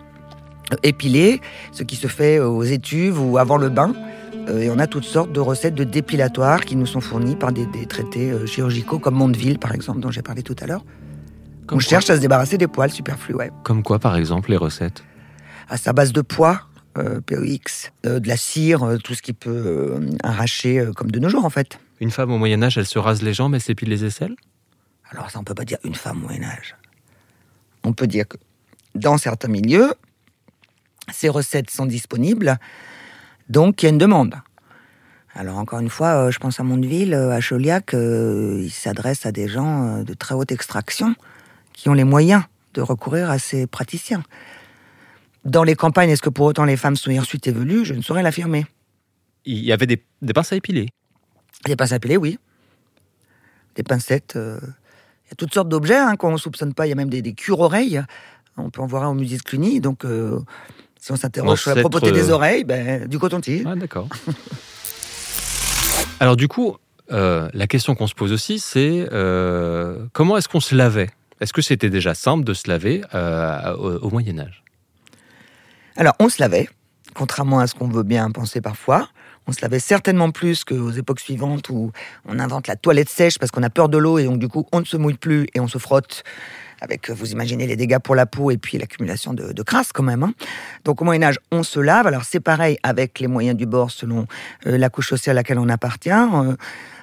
épiler, 0.81 1.41
ce 1.73 1.83
qui 1.83 1.97
se 1.97 2.07
fait 2.07 2.39
aux 2.39 2.63
étuves 2.63 3.19
ou 3.19 3.37
avant 3.37 3.57
le 3.57 3.67
bain. 3.69 3.93
Et 4.59 4.69
on 4.69 4.79
a 4.79 4.87
toutes 4.87 5.03
sortes 5.03 5.33
de 5.33 5.41
recettes 5.41 5.75
de 5.75 5.83
dépilatoires 5.83 6.63
qui 6.63 6.77
nous 6.77 6.85
sont 6.85 7.01
fournies 7.01 7.35
par 7.35 7.51
des, 7.51 7.65
des 7.65 7.85
traités 7.85 8.31
chirurgicaux 8.45 8.99
comme 8.99 9.15
Mondeville, 9.15 9.59
par 9.59 9.73
exemple, 9.73 9.99
dont 9.99 10.11
j'ai 10.11 10.21
parlé 10.21 10.41
tout 10.41 10.55
à 10.61 10.67
l'heure. 10.67 10.83
Comme 11.67 11.77
On 11.77 11.79
quoi 11.79 11.89
cherche 11.89 12.09
à 12.09 12.15
se 12.15 12.21
débarrasser 12.21 12.57
des 12.57 12.67
poils 12.67 12.91
superflus, 12.91 13.35
ouais. 13.35 13.51
Comme 13.63 13.83
quoi, 13.83 13.99
par 13.99 14.15
exemple, 14.17 14.49
les 14.49 14.57
recettes 14.57 15.03
À 15.69 15.77
sa 15.77 15.93
base 15.93 16.11
de 16.11 16.21
poids, 16.21 16.61
euh, 16.97 17.21
POX, 17.21 17.91
euh, 18.05 18.19
de 18.19 18.27
la 18.27 18.37
cire, 18.37 18.83
euh, 18.83 18.97
tout 18.97 19.15
ce 19.15 19.21
qui 19.21 19.33
peut 19.33 19.49
euh, 19.49 20.09
arracher 20.23 20.79
euh, 20.79 20.91
comme 20.91 21.11
de 21.11 21.19
nos 21.19 21.29
jours, 21.29 21.45
en 21.45 21.49
fait. 21.49 21.79
Une 21.99 22.11
femme 22.11 22.31
au 22.31 22.37
Moyen-Âge, 22.37 22.77
elle 22.77 22.85
se 22.85 22.99
rase 22.99 23.21
les 23.21 23.33
jambes, 23.33 23.55
elle 23.55 23.61
s'épile 23.61 23.89
les 23.89 24.03
aisselles? 24.03 24.35
Alors 25.09 25.29
ça, 25.29 25.39
on 25.39 25.43
peut 25.43 25.55
pas 25.55 25.65
dire 25.65 25.77
une 25.83 25.95
femme 25.95 26.17
au 26.23 26.27
Moyen-Âge. 26.27 26.75
On 27.83 27.93
peut 27.93 28.07
dire 28.07 28.27
que 28.27 28.37
dans 28.95 29.17
certains 29.17 29.47
milieux, 29.47 29.93
ces 31.11 31.29
recettes 31.29 31.69
sont 31.69 31.85
disponibles, 31.85 32.57
donc 33.49 33.81
il 33.81 33.85
y 33.85 33.87
a 33.87 33.89
une 33.89 33.97
demande. 33.97 34.35
Alors 35.35 35.57
encore 35.57 35.79
une 35.79 35.89
fois, 35.89 36.29
je 36.31 36.37
pense 36.39 36.59
à 36.59 36.63
Mondeville, 36.63 37.13
à 37.13 37.39
Chauliac, 37.41 37.93
il 37.93 38.69
s'adresse 38.71 39.25
à 39.25 39.31
des 39.31 39.47
gens 39.47 40.03
de 40.03 40.13
très 40.13 40.35
haute 40.35 40.51
extraction 40.51 41.15
qui 41.73 41.89
ont 41.89 41.93
les 41.93 42.03
moyens 42.03 42.43
de 42.73 42.81
recourir 42.81 43.29
à 43.29 43.39
ces 43.39 43.67
praticiens. 43.67 44.23
Dans 45.45 45.63
les 45.63 45.75
campagnes, 45.75 46.09
est-ce 46.09 46.21
que 46.21 46.29
pour 46.29 46.45
autant 46.45 46.65
les 46.65 46.77
femmes 46.77 46.95
sont 46.95 47.11
hirsutes 47.11 47.47
évolues? 47.47 47.85
Je 47.85 47.93
ne 47.93 48.01
saurais 48.01 48.23
l'affirmer. 48.23 48.65
Il 49.45 49.59
y 49.59 49.71
avait 49.73 49.87
des, 49.87 50.01
des 50.21 50.33
pinces 50.33 50.53
à 50.53 50.55
épiler. 50.55 50.87
Des 51.65 51.75
pinces 51.75 51.91
à 51.91 51.99
peler, 51.99 52.15
oui. 52.17 52.39
Des 53.75 53.83
pincettes. 53.83 54.35
euh, 54.37 54.59
Il 54.61 55.29
y 55.29 55.33
a 55.33 55.35
toutes 55.35 55.53
sortes 55.53 55.67
d'objets 55.69 55.97
hein, 55.97 56.15
qu'on 56.15 56.31
ne 56.31 56.37
soupçonne 56.37 56.73
pas. 56.73 56.85
Il 56.85 56.89
y 56.89 56.93
a 56.93 56.95
même 56.95 57.09
des, 57.09 57.21
des 57.21 57.33
cure-oreilles. 57.33 58.01
On 58.55 58.69
peut 58.69 58.81
en 58.81 58.87
voir 58.87 59.03
un 59.03 59.09
au 59.09 59.13
musée 59.15 59.37
de 59.37 59.41
Cluny. 59.41 59.81
Donc, 59.81 60.05
euh, 60.05 60.39
si 60.99 61.11
on 61.11 61.15
s'interroge 61.15 61.61
sur 61.61 61.73
la 61.75 61.81
propreté 61.81 62.11
des 62.11 62.29
euh, 62.29 62.35
oreilles, 62.35 62.63
ben, 62.63 63.07
du 63.07 63.19
coton-tige. 63.19 63.63
Ah, 63.65 63.75
d'accord. 63.75 64.07
Alors, 66.19 66.37
du 66.37 66.47
coup, 66.47 66.77
euh, 67.11 67.49
la 67.53 67.67
question 67.67 67.95
qu'on 67.95 68.07
se 68.07 68.13
pose 68.13 68.31
aussi, 68.31 68.59
c'est 68.59 69.07
comment 70.13 70.37
est-ce 70.37 70.47
qu'on 70.47 70.59
se 70.61 70.75
lavait? 70.75 71.09
Est-ce 71.41 71.53
que 71.53 71.61
c'était 71.61 71.89
déjà 71.89 72.13
simple 72.13 72.43
de 72.43 72.53
se 72.53 72.69
laver 72.69 73.03
euh, 73.13 73.75
au, 73.75 74.07
au 74.07 74.09
Moyen-Âge 74.09 74.63
Alors, 75.95 76.13
on 76.19 76.29
se 76.29 76.41
lavait, 76.41 76.69
contrairement 77.13 77.59
à 77.59 77.67
ce 77.67 77.75
qu'on 77.75 77.87
veut 77.87 78.03
bien 78.03 78.29
penser 78.31 78.61
parfois. 78.61 79.09
On 79.47 79.51
se 79.51 79.61
lavait 79.61 79.79
certainement 79.79 80.31
plus 80.31 80.63
qu'aux 80.63 80.91
époques 80.91 81.19
suivantes 81.19 81.69
où 81.69 81.91
on 82.25 82.39
invente 82.39 82.67
la 82.67 82.75
toilette 82.75 83.09
sèche 83.09 83.37
parce 83.37 83.51
qu'on 83.51 83.63
a 83.63 83.69
peur 83.69 83.89
de 83.89 83.97
l'eau 83.97 84.17
et 84.17 84.23
donc 84.23 84.39
du 84.39 84.47
coup 84.47 84.65
on 84.71 84.79
ne 84.79 84.85
se 84.85 84.95
mouille 84.95 85.17
plus 85.17 85.47
et 85.53 85.59
on 85.59 85.67
se 85.67 85.77
frotte 85.77 86.23
avec, 86.83 87.09
euh, 87.09 87.13
vous 87.13 87.31
imaginez, 87.31 87.65
les 87.65 87.75
dégâts 87.77 87.99
pour 87.99 88.13
la 88.13 88.25
peau 88.25 88.51
et 88.51 88.57
puis 88.57 88.77
l'accumulation 88.77 89.33
de, 89.33 89.63
crasse 89.63 89.91
quand 89.93 90.03
même. 90.03 90.23
hein. 90.23 90.33
Donc 90.83 91.01
au 91.01 91.05
Moyen 91.05 91.23
Âge, 91.23 91.39
on 91.51 91.63
se 91.63 91.79
lave. 91.79 92.05
Alors 92.05 92.25
c'est 92.25 92.41
pareil 92.41 92.77
avec 92.83 93.19
les 93.19 93.27
moyens 93.27 93.57
du 93.57 93.65
bord 93.65 93.89
selon 93.89 94.27
euh, 94.67 94.77
la 94.77 94.89
couche 94.89 95.09
sociale 95.09 95.37
à 95.37 95.39
laquelle 95.39 95.59
on 95.59 95.69
appartient. 95.69 96.11
Euh, 96.11 96.55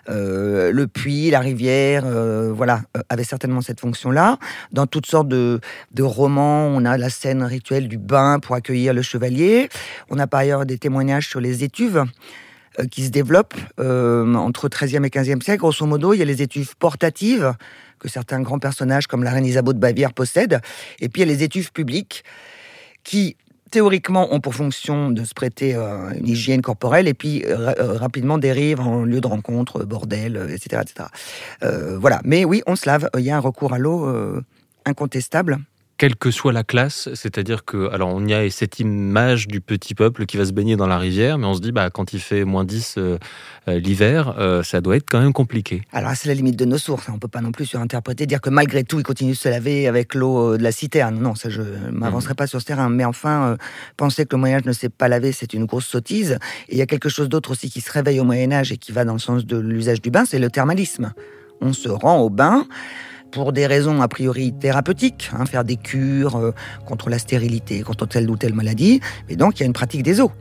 euh, 0.09 0.73
le 0.73 0.87
puits, 0.87 1.31
la 1.31 1.41
rivière, 1.41 2.05
voilà, 2.05 2.83
euh, 2.97 3.03
avait 3.09 3.25
certainement 3.25 3.61
cette 3.61 3.81
fonction-là. 3.81 4.39
Dans 4.73 4.87
toutes 4.87 5.07
sortes 5.07 5.29
de, 5.29 5.61
romans, 6.01 6.67
on 6.67 6.85
a 6.85 6.97
la 6.99 7.11
scène 7.11 7.43
rituelle 7.43 7.89
du 7.89 7.99
bain 7.99 8.39
pour 8.41 8.55
accueillir 8.57 8.93
le 8.93 9.03
chevalier. 9.03 9.69
On 10.11 10.19
a 10.19 10.27
par 10.27 10.41
ailleurs 10.41 10.67
des 10.67 10.79
témoignages 10.79 11.29
sur 11.29 11.41
les 11.41 11.65
étuves 11.65 12.05
qui 12.91 13.05
se 13.05 13.11
développent 13.11 13.57
entre 13.79 14.69
13e 14.69 15.05
et 15.05 15.11
15e 15.11 15.43
siècle. 15.43 15.59
Grosso 15.59 15.85
modo, 15.87 16.15
il 16.15 16.19
y 16.19 16.23
a 16.23 16.25
les 16.25 16.43
étuves 16.43 16.77
portatives 16.77 17.53
que 18.00 18.09
certains 18.09 18.40
grands 18.40 18.59
personnages 18.59 19.07
comme 19.07 19.23
la 19.23 19.30
reine 19.30 19.47
Isabeau 19.47 19.73
de 19.73 19.78
Bavière 19.78 20.12
possèdent. 20.12 20.61
Et 20.99 21.09
puis 21.09 21.23
il 21.23 21.28
y 21.28 21.30
a 21.30 21.33
les 21.33 21.45
étuves 21.45 21.71
publiques 21.73 22.25
qui 23.04 23.37
théoriquement 23.71 24.35
ont 24.35 24.40
pour 24.40 24.54
fonction 24.54 25.11
de 25.11 25.25
se 25.25 25.33
prêter 25.33 25.75
euh, 25.75 26.11
une 26.19 26.28
hygiène 26.28 26.61
corporelle 26.61 27.09
et 27.09 27.14
puis 27.14 27.45
euh, 27.45 27.73
euh, 27.78 27.92
rapidement 27.97 28.38
dérivent 28.38 28.80
en 28.80 29.04
lieu 29.04 29.21
de 29.21 29.26
rencontre, 29.26 29.85
bordel, 29.85 30.37
euh, 30.37 30.49
etc. 30.49 30.83
etc. 30.83 31.09
Euh, 31.62 31.99
voilà. 31.99 32.21
Mais 32.25 32.45
oui, 32.45 32.62
on 32.66 32.76
se 32.76 32.87
lave. 32.87 33.09
Il 33.16 33.25
y 33.25 33.30
a 33.30 33.37
un 33.37 33.40
recours 33.40 33.73
à 33.73 33.78
l'eau 33.78 34.12
incontestable. 34.85 35.59
Quelle 36.00 36.16
que 36.16 36.30
soit 36.30 36.54
la 36.54 36.64
classe, 36.64 37.11
c'est-à-dire 37.12 37.66
que, 37.66 37.90
alors 37.90 38.09
on 38.09 38.26
y 38.26 38.33
a 38.33 38.49
cette 38.49 38.80
image 38.80 39.47
du 39.49 39.61
petit 39.61 39.95
peuple 39.95 40.25
qui 40.25 40.38
va 40.38 40.47
se 40.47 40.52
baigner 40.52 40.75
dans 40.75 40.87
la 40.87 40.97
rivière, 40.97 41.37
mais 41.37 41.45
on 41.45 41.52
se 41.52 41.61
dit, 41.61 41.73
bah, 41.73 41.90
quand 41.90 42.14
il 42.14 42.21
fait 42.21 42.47
moins 42.47 42.64
10 42.64 42.95
euh, 42.97 43.19
euh, 43.69 43.78
l'hiver, 43.78 44.35
euh, 44.38 44.62
ça 44.62 44.80
doit 44.80 44.97
être 44.97 45.04
quand 45.07 45.21
même 45.21 45.35
compliqué. 45.35 45.83
Alors 45.92 46.12
c'est 46.16 46.28
la 46.28 46.35
limite 46.35 46.57
de 46.57 46.64
nos 46.64 46.78
sources. 46.78 47.11
hein. 47.11 47.12
On 47.14 47.19
peut 47.19 47.28
pas 47.28 47.42
non 47.42 47.52
plus 47.52 47.66
surinterpréter, 47.66 48.25
dire 48.25 48.40
que 48.40 48.49
malgré 48.49 48.83
tout, 48.83 48.99
ils 48.99 49.02
continuent 49.02 49.33
de 49.33 49.37
se 49.37 49.50
laver 49.50 49.88
avec 49.88 50.14
l'eau 50.14 50.57
de 50.57 50.62
la 50.62 50.73
citerne. 50.73 51.21
Non, 51.21 51.35
ça 51.35 51.50
je 51.50 51.61
m'avancerai 51.92 52.33
pas 52.33 52.47
sur 52.47 52.62
ce 52.62 52.64
terrain. 52.64 52.88
Mais 52.88 53.04
enfin, 53.04 53.59
penser 53.99 54.25
que 54.25 54.37
le 54.37 54.40
Moyen 54.40 54.57
Âge 54.57 54.64
ne 54.64 54.73
sait 54.73 54.88
pas 54.88 55.09
laver, 55.09 55.33
c'est 55.33 55.52
une 55.52 55.66
grosse 55.66 55.85
sottise. 55.85 56.38
Et 56.71 56.76
il 56.76 56.78
y 56.78 56.83
a 56.83 56.87
quelque 56.87 57.11
chose 57.11 57.28
d'autre 57.28 57.50
aussi 57.50 57.69
qui 57.69 57.83
se 57.83 57.92
réveille 57.92 58.21
au 58.21 58.25
Moyen 58.25 58.52
Âge 58.52 58.73
et 58.73 58.78
qui 58.78 58.92
va 58.92 59.04
dans 59.04 59.12
le 59.12 59.19
sens 59.19 59.45
de 59.45 59.59
l'usage 59.59 60.00
du 60.00 60.11
bain, 60.11 60.25
c'est 60.25 60.38
le 60.38 60.49
thermalisme. 60.49 61.12
On 61.61 61.75
se 61.75 61.90
rend 61.90 62.21
au 62.21 62.30
bain 62.30 62.66
pour 63.31 63.53
des 63.53 63.67
raisons 63.67 64.01
a 64.03 64.09
priori 64.09 64.53
thérapeutiques, 64.53 65.31
hein, 65.33 65.47
faire 65.47 65.65
des 65.65 65.77
cures 65.77 66.37
euh, 66.37 66.53
contre 66.87 67.11
la 67.11 67.19
stérilité, 67.19 67.83
contre 67.83 68.07
telle 68.07 68.29
ou 68.31 68.37
telle 68.37 68.55
maladie. 68.55 69.01
Et 69.29 69.37
donc 69.37 69.59
il 69.59 69.61
y 69.61 69.63
a 69.65 69.67
une 69.67 69.73
pratique 69.73 70.03
des 70.03 70.21
eaux 70.21 70.33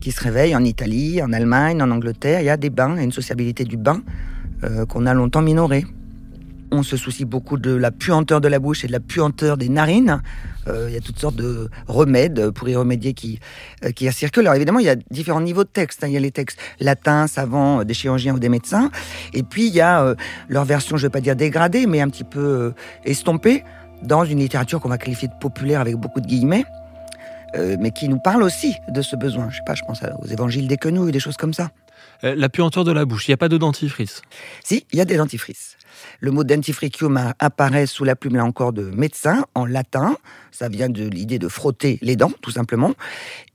qui 0.00 0.12
se 0.12 0.22
réveille 0.22 0.54
en 0.54 0.64
Italie, 0.64 1.22
en 1.22 1.32
Allemagne, 1.32 1.82
en 1.82 1.90
Angleterre. 1.90 2.40
Il 2.40 2.46
y 2.46 2.50
a 2.50 2.56
des 2.56 2.70
bains, 2.70 2.92
il 2.94 2.98
y 2.98 3.00
a 3.00 3.04
une 3.04 3.12
sociabilité 3.12 3.64
du 3.64 3.76
bain 3.76 4.02
euh, 4.64 4.86
qu'on 4.86 5.06
a 5.06 5.14
longtemps 5.14 5.42
minorée. 5.42 5.84
On 6.70 6.82
se 6.82 6.96
soucie 6.98 7.24
beaucoup 7.24 7.56
de 7.56 7.74
la 7.74 7.90
puanteur 7.90 8.40
de 8.40 8.48
la 8.48 8.58
bouche 8.58 8.84
et 8.84 8.88
de 8.88 8.92
la 8.92 9.00
puanteur 9.00 9.56
des 9.56 9.70
narines. 9.70 10.20
Euh, 10.66 10.86
il 10.88 10.94
y 10.94 10.98
a 10.98 11.00
toutes 11.00 11.18
sortes 11.18 11.36
de 11.36 11.70
remèdes 11.86 12.50
pour 12.50 12.68
y 12.68 12.76
remédier 12.76 13.14
qui, 13.14 13.40
euh, 13.84 13.90
qui 13.90 14.10
circulent. 14.12 14.42
Alors 14.42 14.54
évidemment, 14.54 14.78
il 14.78 14.84
y 14.84 14.90
a 14.90 14.96
différents 15.10 15.40
niveaux 15.40 15.64
de 15.64 15.68
textes. 15.68 16.04
hein. 16.04 16.08
Il 16.08 16.12
y 16.12 16.16
a 16.16 16.20
les 16.20 16.30
textes 16.30 16.58
latins, 16.78 17.26
savants, 17.26 17.80
euh, 17.80 17.84
des 17.84 17.94
chirurgiens 17.94 18.34
ou 18.34 18.38
des 18.38 18.50
médecins. 18.50 18.90
Et 19.32 19.42
puis 19.42 19.68
il 19.68 19.74
y 19.74 19.80
a 19.80 20.14
leur 20.48 20.64
version, 20.64 20.96
je 20.96 21.04
ne 21.04 21.08
vais 21.08 21.12
pas 21.12 21.20
dire 21.20 21.36
dégradée, 21.36 21.86
mais 21.86 22.00
un 22.00 22.08
petit 22.08 22.24
peu 22.24 22.74
estompée 23.04 23.64
dans 24.02 24.24
une 24.24 24.38
littérature 24.38 24.80
qu'on 24.80 24.88
va 24.88 24.98
qualifier 24.98 25.28
de 25.28 25.34
populaire 25.40 25.80
avec 25.80 25.96
beaucoup 25.96 26.20
de 26.20 26.26
guillemets. 26.26 26.64
mais 27.56 27.90
qui 27.90 28.08
nous 28.08 28.18
parle 28.18 28.42
aussi 28.42 28.76
de 28.88 29.00
ce 29.00 29.16
besoin. 29.16 29.48
Je 29.50 29.56
sais 29.56 29.62
pas, 29.64 29.74
je 29.74 29.82
pense 29.82 30.02
aux 30.22 30.26
évangiles 30.26 30.68
des 30.68 30.76
quenouilles, 30.76 31.12
des 31.12 31.20
choses 31.20 31.36
comme 31.38 31.54
ça. 31.54 31.70
Euh, 32.24 32.34
la 32.36 32.48
puanteur 32.48 32.84
de 32.84 32.92
la 32.92 33.04
bouche, 33.04 33.28
il 33.28 33.30
n'y 33.30 33.34
a 33.34 33.38
pas 33.38 33.48
de 33.48 33.56
dentifrice. 33.56 34.22
Si, 34.64 34.86
il 34.92 34.98
y 34.98 35.00
a 35.00 35.04
des 35.04 35.16
dentifrices. 35.16 35.76
Le 36.20 36.30
mot 36.30 36.44
dentifricium 36.44 37.32
apparaît 37.38 37.86
sous 37.86 38.04
la 38.04 38.16
plume, 38.16 38.36
là 38.36 38.44
encore, 38.44 38.72
de 38.72 38.82
médecin, 38.82 39.46
en 39.54 39.66
latin. 39.66 40.16
Ça 40.50 40.68
vient 40.68 40.88
de 40.88 41.04
l'idée 41.04 41.38
de 41.38 41.48
frotter 41.48 41.98
les 42.02 42.16
dents, 42.16 42.32
tout 42.40 42.50
simplement. 42.50 42.94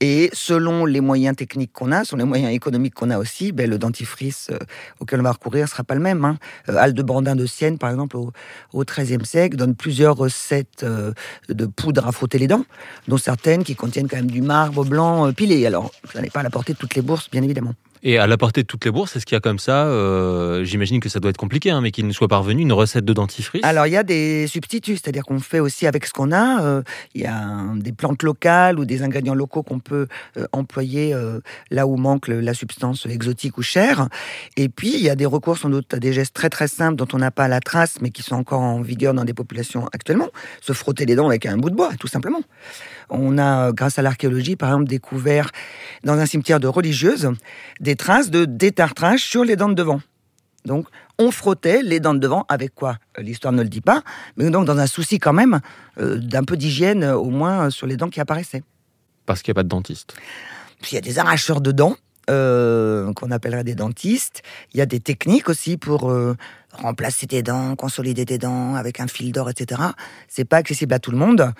Et 0.00 0.30
selon 0.32 0.86
les 0.86 1.00
moyens 1.00 1.36
techniques 1.36 1.72
qu'on 1.72 1.92
a, 1.92 2.04
selon 2.04 2.24
les 2.24 2.28
moyens 2.28 2.52
économiques 2.52 2.94
qu'on 2.94 3.10
a 3.10 3.18
aussi, 3.18 3.52
ben, 3.52 3.68
le 3.68 3.78
dentifrice 3.78 4.48
euh, 4.50 4.58
auquel 5.00 5.20
on 5.20 5.22
va 5.22 5.32
recourir 5.32 5.64
ne 5.64 5.68
sera 5.68 5.84
pas 5.84 5.94
le 5.94 6.00
même. 6.00 6.24
Hein. 6.24 6.38
Euh, 6.68 6.92
de 6.92 7.46
Sienne, 7.46 7.78
par 7.78 7.90
exemple, 7.90 8.16
au, 8.16 8.32
XIIIe 8.84 9.24
siècle, 9.24 9.56
donne 9.56 9.74
plusieurs 9.74 10.16
recettes 10.16 10.84
de 11.48 11.66
poudre 11.66 12.06
à 12.06 12.12
frotter 12.12 12.38
les 12.38 12.46
dents, 12.46 12.64
dont 13.08 13.16
certaines 13.16 13.64
qui 13.64 13.74
contiennent 13.74 14.08
quand 14.08 14.16
même 14.16 14.30
du 14.30 14.42
marbre 14.42 14.84
blanc 14.84 15.32
pilé. 15.32 15.66
Alors, 15.66 15.90
ça 16.12 16.20
n'est 16.20 16.30
pas 16.30 16.40
à 16.40 16.42
la 16.42 16.50
portée 16.50 16.72
de 16.72 16.78
toutes 16.78 16.94
les 16.94 17.02
bourses, 17.02 17.30
bien 17.30 17.42
évidemment. 17.42 17.74
Et 18.06 18.18
à 18.18 18.26
la 18.26 18.36
portée 18.36 18.60
de 18.60 18.66
toutes 18.66 18.84
les 18.84 18.90
bourses, 18.90 19.16
est-ce 19.16 19.24
qu'il 19.24 19.34
y 19.34 19.38
a 19.38 19.40
comme 19.40 19.58
ça, 19.58 19.86
euh, 19.86 20.62
j'imagine 20.62 21.00
que 21.00 21.08
ça 21.08 21.20
doit 21.20 21.30
être 21.30 21.38
compliqué, 21.38 21.70
hein, 21.70 21.80
mais 21.80 21.90
qu'il 21.90 22.06
nous 22.06 22.12
soit 22.12 22.28
parvenu 22.28 22.60
une 22.60 22.72
recette 22.74 23.06
de 23.06 23.14
dentifrice 23.14 23.64
Alors, 23.64 23.86
il 23.86 23.94
y 23.94 23.96
a 23.96 24.02
des 24.02 24.46
substituts, 24.46 24.98
c'est-à-dire 24.98 25.22
qu'on 25.22 25.40
fait 25.40 25.58
aussi 25.58 25.86
avec 25.86 26.04
ce 26.04 26.12
qu'on 26.12 26.30
a. 26.30 26.62
euh, 26.62 26.82
Il 27.14 27.22
y 27.22 27.26
a 27.26 27.40
des 27.76 27.92
plantes 27.92 28.22
locales 28.22 28.78
ou 28.78 28.84
des 28.84 29.02
ingrédients 29.02 29.34
locaux 29.34 29.62
qu'on 29.62 29.78
peut 29.78 30.06
euh, 30.36 30.46
employer 30.52 31.16
là 31.70 31.86
où 31.86 31.96
manque 31.96 32.28
la 32.28 32.52
substance 32.52 33.06
exotique 33.06 33.56
ou 33.56 33.62
chère. 33.62 34.08
Et 34.58 34.68
puis, 34.68 34.92
il 34.92 35.00
y 35.00 35.08
a 35.08 35.14
des 35.14 35.24
recours 35.24 35.56
sans 35.56 35.70
doute 35.70 35.94
à 35.94 35.98
des 35.98 36.12
gestes 36.12 36.34
très 36.34 36.50
très 36.50 36.68
simples 36.68 36.96
dont 36.96 37.08
on 37.14 37.18
n'a 37.18 37.30
pas 37.30 37.48
la 37.48 37.60
trace, 37.60 37.96
mais 38.02 38.10
qui 38.10 38.22
sont 38.22 38.36
encore 38.36 38.60
en 38.60 38.82
vigueur 38.82 39.14
dans 39.14 39.24
des 39.24 39.32
populations 39.32 39.88
actuellement. 39.94 40.28
Se 40.60 40.74
frotter 40.74 41.06
les 41.06 41.14
dents 41.16 41.28
avec 41.28 41.46
un 41.46 41.56
bout 41.56 41.70
de 41.70 41.74
bois, 41.74 41.92
tout 41.98 42.08
simplement. 42.08 42.42
On 43.08 43.38
a, 43.38 43.72
grâce 43.72 43.98
à 43.98 44.02
l'archéologie, 44.02 44.56
par 44.56 44.68
exemple, 44.70 44.88
découvert 44.88 45.50
dans 46.04 46.18
un 46.18 46.26
cimetière 46.26 46.60
de 46.60 46.66
religieuses 46.66 47.30
des 47.80 47.93
traces 47.96 48.30
de 48.30 48.44
détartrage 48.44 49.22
sur 49.22 49.44
les 49.44 49.56
dents 49.56 49.68
de 49.68 49.74
devant. 49.74 50.00
Donc, 50.64 50.86
on 51.18 51.30
frottait 51.30 51.82
les 51.82 52.00
dents 52.00 52.14
de 52.14 52.18
devant 52.20 52.44
avec 52.48 52.74
quoi? 52.74 52.96
L'histoire 53.18 53.52
ne 53.52 53.62
le 53.62 53.68
dit 53.68 53.82
pas, 53.82 54.02
mais 54.36 54.48
donc 54.50 54.64
dans 54.66 54.78
un 54.78 54.86
souci 54.86 55.18
quand 55.18 55.32
même 55.34 55.60
euh, 55.98 56.16
d'un 56.18 56.42
peu 56.44 56.56
d'hygiène, 56.56 57.02
euh, 57.04 57.16
au 57.16 57.30
moins 57.30 57.66
euh, 57.66 57.70
sur 57.70 57.86
les 57.86 57.96
dents 57.96 58.08
qui 58.08 58.20
apparaissaient. 58.20 58.62
Parce 59.26 59.42
qu'il 59.42 59.52
n'y 59.52 59.56
a 59.56 59.60
pas 59.60 59.62
de 59.62 59.68
dentiste. 59.68 60.14
Puis 60.80 60.92
il 60.92 60.94
y 60.94 60.98
a 60.98 61.02
des 61.02 61.18
arracheurs 61.18 61.60
de 61.60 61.72
dents. 61.72 61.96
euh, 62.30 63.12
qu'on 63.12 63.30
appellerait 63.30 63.64
des 63.64 63.74
dentistes. 63.74 64.42
Il 64.72 64.78
y 64.78 64.80
a 64.80 64.86
des 64.86 65.00
techniques 65.00 65.50
aussi 65.50 65.76
pour 65.76 66.10
euh, 66.10 66.36
remplacer 66.74 67.26
tes 67.26 67.42
dents, 67.42 67.76
consolider 67.76 68.24
tes 68.24 68.38
dents 68.38 68.74
avec 68.74 69.00
un 69.00 69.06
fil 69.06 69.32
d'or, 69.32 69.50
etc. 69.50 69.80
C'est 70.28 70.44
pas 70.44 70.58
accessible 70.58 70.94
à 70.94 70.98
tout 70.98 71.10
le 71.10 71.16
monde. 71.16 71.52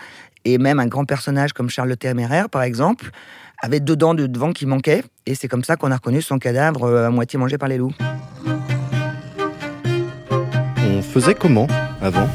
Et 0.45 0.59
même 0.59 0.79
un 0.79 0.87
grand 0.87 1.05
personnage 1.05 1.53
comme 1.53 1.71
Charles 1.71 1.89
le 1.89 1.97
Téméraire, 1.97 2.51
par 2.51 2.63
exemple, 2.63 3.11
avait 3.63 3.81
deux 3.81 3.97
dents 3.97 4.15
de 4.15 4.27
devant 4.27 4.53
qui 4.53 4.67
manquaient. 4.67 5.03
Et 5.27 5.35
c'est 5.35 5.49
comme 5.49 5.65
ça 5.65 5.77
qu'on 5.77 5.91
a 5.91 5.97
reconnu 5.97 6.21
son 6.21 6.39
cadavre 6.39 6.85
euh, 6.85 7.07
à 7.07 7.11
moitié 7.11 7.39
mangé 7.39 7.57
par 7.57 7.69
les 7.69 7.79
loups. 7.79 7.95
On 10.87 11.03
faisait 11.03 11.35
comment 11.35 11.67
avant? 12.03 12.29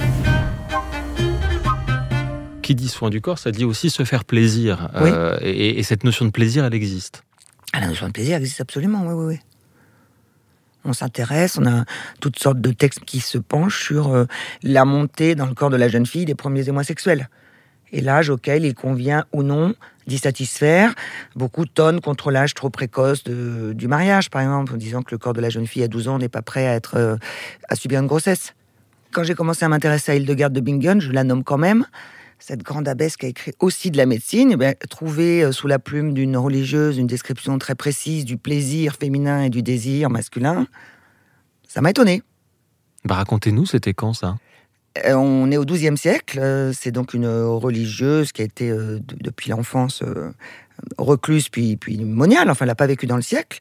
Qui 2.63 2.75
dit 2.75 2.87
soin 2.87 3.09
du 3.09 3.21
corps, 3.21 3.39
ça 3.39 3.51
dit 3.51 3.65
aussi 3.65 3.89
se 3.89 4.03
faire 4.03 4.25
plaisir. 4.25 4.89
Euh, 4.95 5.37
et, 5.41 5.81
cette 5.83 6.03
notion 6.03 6.25
de 6.25 6.31
plaisir, 6.31 6.65
elle 6.65 6.73
existe. 6.73 7.23
Ah, 7.73 7.79
la 7.79 7.87
notion 7.87 8.07
de 8.07 8.11
plaisir 8.11 8.37
existe 8.37 8.61
absolument, 8.61 9.05
oui, 9.05 9.13
oui, 9.13 9.25
oui. 9.35 9.39
On 10.89 10.93
s'intéresse, 10.93 11.57
on 11.57 11.65
a 11.67 11.85
toutes 12.19 12.39
sortes 12.39 12.59
de 12.59 12.71
textes 12.71 13.05
qui 13.05 13.19
se 13.19 13.37
penchent 13.37 13.85
sur 13.85 14.13
euh, 14.13 14.25
la 14.63 14.85
montée 14.85 15.35
dans 15.35 15.45
le 15.45 15.53
corps 15.53 15.69
de 15.69 15.77
la 15.77 15.87
jeune 15.87 16.05
fille 16.05 16.25
des 16.25 16.35
premiers 16.35 16.67
émois 16.67 16.83
sexuels 16.83 17.29
et 17.91 18.01
l'âge 18.01 18.29
auquel 18.29 18.65
il 18.65 18.75
convient 18.75 19.25
ou 19.31 19.43
non 19.43 19.73
d'y 20.07 20.17
satisfaire. 20.17 20.93
Beaucoup 21.35 21.65
tonnent 21.65 22.01
contre 22.01 22.31
l'âge 22.31 22.53
trop 22.53 22.69
précoce 22.69 23.23
du 23.23 23.87
mariage, 23.87 24.29
par 24.29 24.41
exemple, 24.41 24.73
en 24.73 24.77
disant 24.77 25.01
que 25.03 25.11
le 25.11 25.17
corps 25.17 25.33
de 25.33 25.41
la 25.41 25.49
jeune 25.49 25.67
fille 25.67 25.83
à 25.83 25.87
12 25.87 26.07
ans 26.07 26.17
n'est 26.17 26.29
pas 26.29 26.41
prêt 26.41 26.67
à, 26.67 26.73
être, 26.73 26.95
euh, 26.97 27.17
à 27.67 27.75
subir 27.75 27.99
une 27.99 28.07
grossesse. 28.07 28.53
Quand 29.11 29.23
j'ai 29.23 29.35
commencé 29.35 29.65
à 29.65 29.69
m'intéresser 29.69 30.11
à 30.11 30.15
Hildegard 30.15 30.51
de 30.51 30.59
Bingen, 30.59 31.01
je 31.01 31.11
la 31.11 31.23
nomme 31.23 31.43
quand 31.43 31.57
même, 31.57 31.85
cette 32.39 32.63
grande 32.63 32.87
abbesse 32.87 33.17
qui 33.17 33.25
a 33.25 33.29
écrit 33.29 33.53
aussi 33.59 33.91
de 33.91 33.97
la 33.97 34.05
médecine, 34.05 34.55
eh 34.59 34.75
trouver 34.87 35.43
euh, 35.43 35.51
sous 35.51 35.67
la 35.67 35.79
plume 35.79 36.13
d'une 36.13 36.37
religieuse 36.37 36.97
une 36.97 37.07
description 37.07 37.57
très 37.59 37.75
précise 37.75 38.25
du 38.25 38.37
plaisir 38.37 38.95
féminin 38.95 39.43
et 39.43 39.49
du 39.49 39.61
désir 39.61 40.09
masculin, 40.09 40.67
ça 41.67 41.81
m'a 41.81 41.91
étonné. 41.91 42.23
Bah 43.05 43.15
racontez-nous, 43.15 43.65
c'était 43.65 43.93
quand 43.93 44.13
ça? 44.13 44.37
Euh, 45.05 45.13
on 45.13 45.51
est 45.51 45.57
au 45.57 45.65
XIIe 45.65 45.97
siècle. 45.97 46.39
Euh, 46.39 46.73
c'est 46.73 46.91
donc 46.91 47.13
une 47.13 47.27
religieuse 47.27 48.31
qui 48.31 48.41
a 48.41 48.45
été 48.45 48.73
depuis 49.19 49.51
l'enfance 49.51 50.03
recluse 50.97 51.49
puis, 51.49 51.77
puis 51.77 52.03
moniale. 52.03 52.49
Enfin, 52.49 52.65
elle 52.65 52.69
n'a 52.69 52.75
pas 52.75 52.87
vécu 52.87 53.05
dans 53.05 53.15
le 53.15 53.21
siècle 53.21 53.59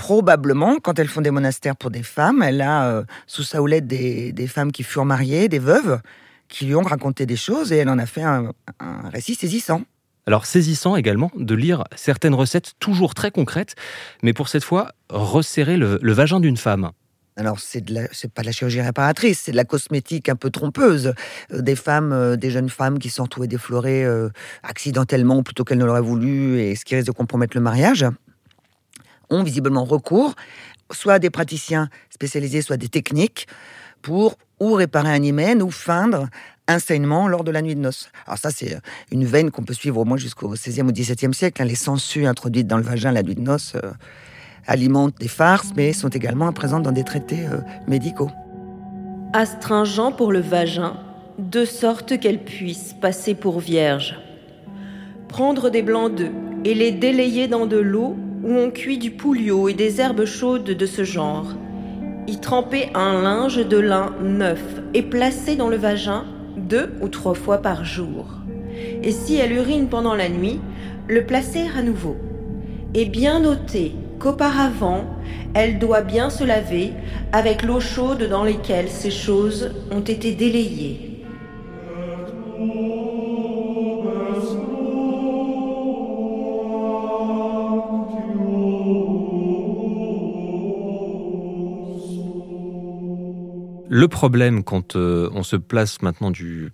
probablement, 0.00 0.78
quand 0.82 0.98
elle 0.98 1.08
font 1.08 1.20
des 1.20 1.30
monastères 1.30 1.76
pour 1.76 1.90
des 1.90 2.02
femmes, 2.02 2.42
elle 2.42 2.62
a 2.62 2.86
euh, 2.86 3.04
sous 3.26 3.42
sa 3.42 3.60
houlette 3.60 3.86
des, 3.86 4.46
femmes 4.46 4.72
qui 4.72 4.82
furent 4.82 5.04
mariées, 5.04 5.48
des 5.48 5.58
veuves, 5.58 6.00
qui 6.50 6.66
lui 6.66 6.74
ont 6.74 6.82
raconté 6.82 7.24
des 7.24 7.36
choses 7.36 7.72
et 7.72 7.78
elle 7.78 7.88
en 7.88 7.98
a 7.98 8.04
fait 8.04 8.22
un, 8.22 8.52
récit 9.10 9.34
saisissant. 9.34 9.82
Alors 10.26 10.44
saisissant 10.44 10.96
également 10.96 11.30
de 11.34 11.54
lire 11.54 11.84
certaines 11.96 12.34
recettes 12.34 12.72
toujours 12.78 13.14
très 13.14 13.30
concrètes, 13.30 13.74
mais 14.22 14.34
pour 14.34 14.48
cette 14.48 14.64
fois 14.64 14.92
resserrer 15.08 15.78
le, 15.78 16.12
vagin 16.12 16.40
d'une 16.40 16.58
femme. 16.58 16.90
Alors, 17.36 17.58
c'est 17.58 17.80
pas 18.34 18.42
de 18.42 18.46
la 18.46 18.52
chirurgie 18.52 18.82
réparatrice, 18.82 19.40
c'est 19.44 19.52
de 19.52 19.56
la 19.56 19.64
cosmétique 19.64 20.28
un 20.28 20.36
peu 20.36 20.50
trompeuse. 20.50 21.14
Euh, 21.52 21.62
des 21.62 21.76
femmes, 21.76 22.12
euh, 22.12 22.36
des 22.36 22.50
jeunes 22.50 22.68
femmes 22.68 22.98
qui 22.98 23.08
se 23.08 23.16
sont 23.16 23.22
retrouvées 23.22 23.48
déflorées 23.48 24.04
accidentellement 24.62 25.42
plutôt 25.42 25.64
qu'elles 25.64 25.78
ne 25.78 25.86
l'auraient 25.86 26.02
voulu 26.02 26.60
et 26.60 26.74
ce 26.74 26.84
qui 26.84 26.96
risque 26.96 27.06
de 27.06 27.12
compromettre 27.12 27.56
le 27.56 27.62
mariage 27.62 28.04
ont 29.30 29.44
visiblement 29.44 29.84
recours 29.84 30.34
soit 30.92 31.14
à 31.14 31.18
des 31.18 31.30
praticiens 31.30 31.88
spécialisés, 32.10 32.62
soit 32.62 32.76
des 32.76 32.88
techniques 32.88 33.46
pour 34.02 34.36
ou 34.60 34.74
réparer 34.74 35.10
un 35.10 35.22
hymen 35.22 35.62
ou 35.62 35.70
feindre 35.70 36.28
un 36.68 36.78
saignement 36.78 37.26
lors 37.26 37.42
de 37.42 37.50
la 37.50 37.62
nuit 37.62 37.74
de 37.74 37.80
noces. 37.80 38.10
Alors 38.26 38.38
ça, 38.38 38.50
c'est 38.50 38.78
une 39.10 39.24
veine 39.24 39.50
qu'on 39.50 39.64
peut 39.64 39.74
suivre 39.74 39.98
au 39.98 40.04
moins 40.04 40.16
jusqu'au 40.16 40.48
XVIe 40.48 40.82
ou 40.82 40.92
XVIIe 40.92 41.34
siècle. 41.34 41.60
Hein. 41.62 41.64
Les 41.64 41.74
sangsues 41.74 42.26
introduites 42.26 42.66
dans 42.66 42.76
le 42.76 42.82
vagin 42.82 43.10
la 43.10 43.22
nuit 43.22 43.34
de 43.34 43.40
noces 43.40 43.74
euh, 43.74 43.90
alimentent 44.66 45.18
des 45.18 45.28
farces, 45.28 45.72
mais 45.76 45.92
sont 45.92 46.08
également 46.08 46.52
présentes 46.52 46.84
dans 46.84 46.92
des 46.92 47.04
traités 47.04 47.46
euh, 47.46 47.58
médicaux. 47.88 48.30
Astringent 49.32 50.12
pour 50.16 50.32
le 50.32 50.40
vagin, 50.40 50.96
de 51.38 51.64
sorte 51.64 52.18
qu'elle 52.20 52.44
puisse 52.44 52.92
passer 52.92 53.34
pour 53.34 53.60
vierge. 53.60 54.18
Prendre 55.28 55.70
des 55.70 55.82
blancs 55.82 56.14
d'œufs 56.14 56.30
et 56.64 56.74
les 56.74 56.92
délayer 56.92 57.48
dans 57.48 57.66
de 57.66 57.78
l'eau 57.78 58.16
où 58.42 58.52
on 58.52 58.70
cuit 58.70 58.98
du 58.98 59.10
pouliot 59.10 59.68
et 59.68 59.74
des 59.74 60.00
herbes 60.00 60.24
chaudes 60.24 60.64
de 60.64 60.86
ce 60.86 61.04
genre. 61.04 61.54
Y 62.30 62.38
tremper 62.38 62.90
un 62.94 63.22
linge 63.22 63.66
de 63.66 63.76
lin 63.76 64.14
neuf 64.22 64.62
et 64.94 65.02
placer 65.02 65.56
dans 65.56 65.68
le 65.68 65.76
vagin 65.76 66.26
deux 66.56 66.92
ou 67.00 67.08
trois 67.08 67.34
fois 67.34 67.58
par 67.58 67.84
jour. 67.84 68.26
Et 69.02 69.10
si 69.10 69.34
elle 69.34 69.50
urine 69.50 69.88
pendant 69.88 70.14
la 70.14 70.28
nuit, 70.28 70.60
le 71.08 71.26
placer 71.26 71.64
à 71.76 71.82
nouveau. 71.82 72.16
Et 72.94 73.06
bien 73.06 73.40
noter 73.40 73.96
qu'auparavant, 74.20 75.06
elle 75.54 75.80
doit 75.80 76.02
bien 76.02 76.30
se 76.30 76.44
laver 76.44 76.92
avec 77.32 77.64
l'eau 77.64 77.80
chaude 77.80 78.28
dans 78.30 78.44
laquelle 78.44 78.88
ces 78.88 79.10
choses 79.10 79.72
ont 79.90 79.98
été 79.98 80.30
délayées. 80.30 81.09
Le 93.92 94.06
problème, 94.06 94.62
quand 94.62 94.94
euh, 94.94 95.28
on 95.34 95.42
se 95.42 95.56
place 95.56 96.00
maintenant 96.00 96.30
du, 96.30 96.72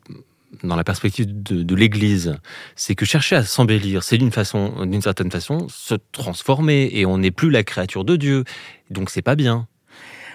dans 0.62 0.76
la 0.76 0.85
perspective 0.85 1.26
de, 1.26 1.74
l'Église, 1.74 2.37
c'est 2.74 2.94
que 2.94 3.07
chercher 3.07 3.37
à 3.37 3.42
s'embellir, 3.42 4.02
c'est 4.02 4.18
d'une 4.18 4.31
façon, 4.31 4.85
d'une 4.85 5.00
certaine 5.00 5.31
façon, 5.31 5.66
se 5.70 5.94
transformer, 6.12 6.90
et 6.92 7.07
on 7.07 7.16
n'est 7.16 7.31
plus 7.31 7.48
la 7.48 7.64
créature 7.64 8.05
de 8.05 8.16
Dieu. 8.16 8.44
Donc 8.90 9.09
c'est 9.09 9.22
pas 9.22 9.35
bien. 9.35 9.66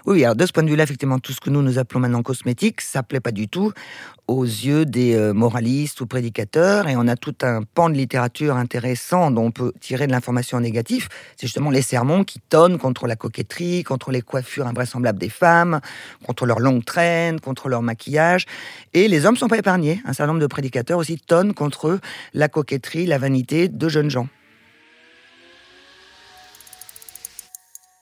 Oui, 0.05 0.23
alors 0.23 0.35
de 0.35 0.45
ce 0.45 0.51
point 0.51 0.63
de 0.63 0.69
vue-là, 0.69 0.83
effectivement, 0.83 1.19
tout 1.19 1.31
ce 1.31 1.39
que 1.39 1.51
nous 1.51 1.61
nous 1.61 1.77
appelons 1.77 1.99
maintenant 1.99 2.23
cosmétique, 2.23 2.81
ça 2.81 3.03
plaît 3.03 3.19
pas 3.19 3.31
du 3.31 3.47
tout 3.47 3.71
aux 4.27 4.45
yeux 4.45 4.85
des 4.85 5.13
euh, 5.15 5.33
moralistes 5.33 6.01
ou 6.01 6.07
prédicateurs, 6.07 6.87
et 6.87 6.95
on 6.95 7.07
a 7.07 7.15
tout 7.15 7.35
un 7.41 7.61
pan 7.63 7.89
de 7.89 7.95
littérature 7.95 8.55
intéressant 8.55 9.29
dont 9.29 9.45
on 9.45 9.51
peut 9.51 9.73
tirer 9.79 10.07
de 10.07 10.11
l'information 10.11 10.59
négative. 10.59 11.07
C'est 11.37 11.47
justement 11.47 11.69
les 11.69 11.81
sermons 11.81 12.23
qui 12.23 12.39
tonnent 12.39 12.77
contre 12.77 13.07
la 13.07 13.15
coquetterie, 13.15 13.83
contre 13.83 14.11
les 14.11 14.21
coiffures 14.21 14.67
invraisemblables 14.67 15.19
des 15.19 15.29
femmes, 15.29 15.81
contre 16.25 16.45
leurs 16.45 16.59
longues 16.59 16.85
traînes, 16.85 17.39
contre 17.39 17.69
leur 17.69 17.81
maquillage. 17.81 18.45
Et 18.93 19.07
les 19.07 19.25
hommes 19.25 19.37
sont 19.37 19.49
pas 19.49 19.57
épargnés. 19.57 20.01
Un 20.05 20.13
certain 20.13 20.27
nombre 20.27 20.41
de 20.41 20.47
prédicateurs 20.47 20.97
aussi 20.97 21.17
tonnent 21.17 21.53
contre 21.53 21.99
la 22.33 22.47
coquetterie, 22.47 23.05
la 23.05 23.17
vanité 23.17 23.67
de 23.67 23.89
jeunes 23.89 24.09
gens. 24.09 24.27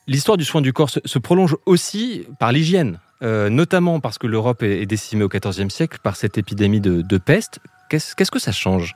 L'histoire 0.10 0.38
du 0.38 0.44
soin 0.44 0.62
du 0.62 0.74
corps 0.74 0.90
se, 0.90 1.20
prolonge 1.20 1.56
aussi 1.68 2.26
par 2.40 2.52
l'hygiène, 2.52 2.98
euh, 3.22 3.52
notamment 3.52 4.00
parce 4.00 4.18
que 4.18 4.26
l'Europe 4.26 4.64
est, 4.64 4.88
décimée 4.88 5.24
au 5.24 5.30
XIVe 5.30 5.70
siècle 5.70 6.00
par 6.02 6.16
cette 6.16 6.40
épidémie 6.40 6.82
de, 6.82 7.18
peste. 7.20 7.60
Qu'est-ce 7.90 8.32
que 8.32 8.40
ça 8.40 8.52
change? 8.52 8.96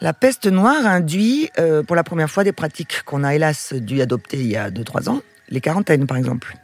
La 0.00 0.12
peste 0.12 0.46
noire 0.46 0.86
induit 0.86 1.50
euh, 1.58 1.82
pour 1.82 1.96
la 1.96 2.04
première 2.04 2.30
fois 2.30 2.44
des 2.44 2.52
pratiques 2.52 3.02
qu'on 3.04 3.24
a 3.24 3.34
hélas 3.34 3.72
dû 3.72 4.00
adopter 4.00 4.36
il 4.36 4.46
y 4.46 4.56
a 4.56 4.70
2-3 4.70 5.08
ans, 5.08 5.22
les 5.48 5.60
quarantaines 5.60 6.06
par 6.06 6.18
exemple 6.18 6.54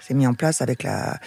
c'est 0.00 0.14
mis 0.14 0.26
en 0.26 0.34
place 0.34 0.62
avec 0.62 0.82
la, 0.82 1.18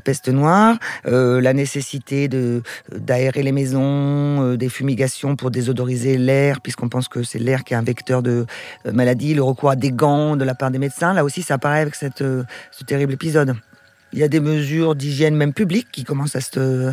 peste 0.00 0.28
noire, 0.28 0.78
euh, 1.06 1.40
la 1.40 1.52
nécessité 1.52 2.28
de 2.28 2.62
d'aérer 2.94 3.42
les 3.42 3.52
maisons, 3.52 4.42
euh, 4.42 4.56
des 4.56 4.68
fumigations 4.68 5.36
pour 5.36 5.50
désodoriser 5.50 6.18
l'air, 6.18 6.60
puisqu'on 6.60 6.88
pense 6.88 7.08
que 7.08 7.22
c'est 7.22 7.38
l'air 7.38 7.64
qui 7.64 7.74
est 7.74 7.76
un 7.76 7.82
vecteur 7.82 8.22
de 8.22 8.46
euh, 8.86 8.92
maladie, 8.92 9.34
le 9.34 9.42
recours 9.42 9.70
à 9.70 9.76
des 9.76 9.90
gants 9.90 10.36
de 10.36 10.44
la 10.44 10.54
part 10.54 10.70
des 10.70 10.78
médecins. 10.78 11.12
Là 11.14 11.24
aussi, 11.24 11.42
ça 11.42 11.54
apparaît 11.54 11.80
avec 11.80 11.94
cette, 11.94 12.18
ce 12.18 12.84
terrible 12.86 13.14
épisode. 13.14 13.56
Il 14.12 14.18
y 14.18 14.22
a 14.22 14.28
des 14.28 14.40
mesures 14.40 14.94
d'hygiène 14.94 15.34
même 15.34 15.54
publique 15.54 15.88
qui 15.90 16.04
commencent 16.04 16.36
à 16.36 16.42
se, 16.42 16.92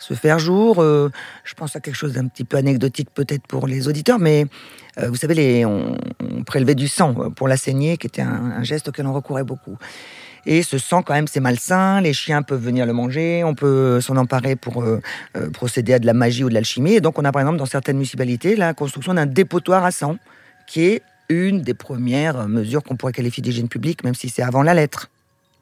se 0.00 0.14
faire 0.14 0.40
jour. 0.40 0.82
je 0.82 1.54
pense 1.56 1.76
à 1.76 1.80
quelque 1.80 1.94
chose 1.94 2.14
d'un 2.14 2.26
petit 2.26 2.42
peu 2.42 2.56
anecdotique 2.56 3.08
peut-être 3.14 3.46
pour 3.46 3.68
les 3.68 3.86
auditeurs, 3.86 4.18
mais 4.18 4.46
vous 5.00 5.14
savez, 5.14 5.34
les, 5.34 5.64
on, 5.64 5.96
prélevait 6.44 6.74
du 6.74 6.88
sang 6.88 7.14
pour 7.30 7.46
la 7.46 7.56
saignée, 7.56 7.98
qui 7.98 8.08
était 8.08 8.22
un, 8.22 8.52
un 8.58 8.62
geste 8.64 8.88
auquel 8.88 9.06
on 9.06 9.12
recourait 9.12 9.44
beaucoup. 9.44 9.76
Et 10.46 10.62
ce 10.62 10.78
sang, 10.78 11.02
quand 11.02 11.12
même, 11.12 11.26
c'est 11.26 11.40
malsain. 11.40 12.00
Les 12.00 12.12
chiens 12.12 12.42
peuvent 12.42 12.62
venir 12.62 12.86
le 12.86 12.92
manger. 12.92 13.42
On 13.44 13.54
peut 13.54 14.00
s'en 14.00 14.16
emparer 14.16 14.54
pour 14.54 14.82
euh, 14.82 15.00
euh, 15.36 15.50
procéder 15.50 15.92
à 15.92 15.98
de 15.98 16.06
la 16.06 16.14
magie 16.14 16.44
ou 16.44 16.48
de 16.48 16.54
l'alchimie. 16.54 16.94
Et 16.94 17.00
donc, 17.00 17.18
on 17.18 17.24
a 17.24 17.32
par 17.32 17.42
exemple 17.42 17.58
dans 17.58 17.66
certaines 17.66 17.96
municipalités 17.96 18.54
la 18.54 18.72
construction 18.72 19.12
d'un 19.14 19.26
dépotoir 19.26 19.84
à 19.84 19.90
sang, 19.90 20.16
qui 20.68 20.84
est 20.84 21.02
une 21.28 21.62
des 21.62 21.74
premières 21.74 22.46
mesures 22.48 22.84
qu'on 22.84 22.96
pourrait 22.96 23.12
qualifier 23.12 23.42
d'hygiène 23.42 23.68
publique, 23.68 24.04
même 24.04 24.14
si 24.14 24.28
c'est 24.28 24.42
avant 24.42 24.62
la 24.62 24.74
lettre. 24.74 25.10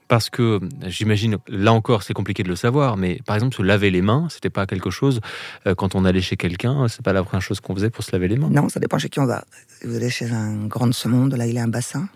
Parce 0.07 0.29
que 0.29 0.61
j'imagine, 0.87 1.39
là 1.49 1.73
encore, 1.73 2.03
c'est 2.03 2.13
compliqué 2.13 2.43
de 2.43 2.49
le 2.49 2.57
savoir, 2.57 2.99
mais 2.99 3.21
par 3.25 3.37
exemple, 3.37 3.57
se 3.57 3.63
laver 3.63 3.91
les 3.91 4.03
mains, 4.03 4.29
c'était 4.31 4.51
pas 4.51 4.67
quelque 4.67 4.91
chose 4.91 5.21
euh, 5.67 5.75
quand 5.75 5.95
on 5.95 6.05
allait 6.05 6.21
chez 6.21 6.37
quelqu'un, 6.37 6.89
c'est 6.89 7.03
pas 7.03 7.15
la 7.15 7.23
première 7.23 7.41
chose 7.41 7.61
qu'on 7.61 7.75
faisait 7.75 7.89
pour 7.89 8.05
se 8.05 8.13
laver 8.13 8.29
les 8.29 8.37
mains. 8.37 8.51
Non, 8.51 8.69
ça 8.69 8.81
dépend 8.81 8.99
chez 8.99 9.09
qui 9.09 9.21
on 9.21 9.25
va. 9.25 9.45
vous 9.83 9.97
allez 9.97 10.11
chez 10.11 10.31
un 10.31 10.67
grand 10.67 10.87
de 10.87 10.93
ce 10.93 11.09
monde, 11.09 11.35
là, 11.35 11.47
il 11.47 11.57
a 11.57 11.63
un 11.63 11.69
bassin. 11.69 12.07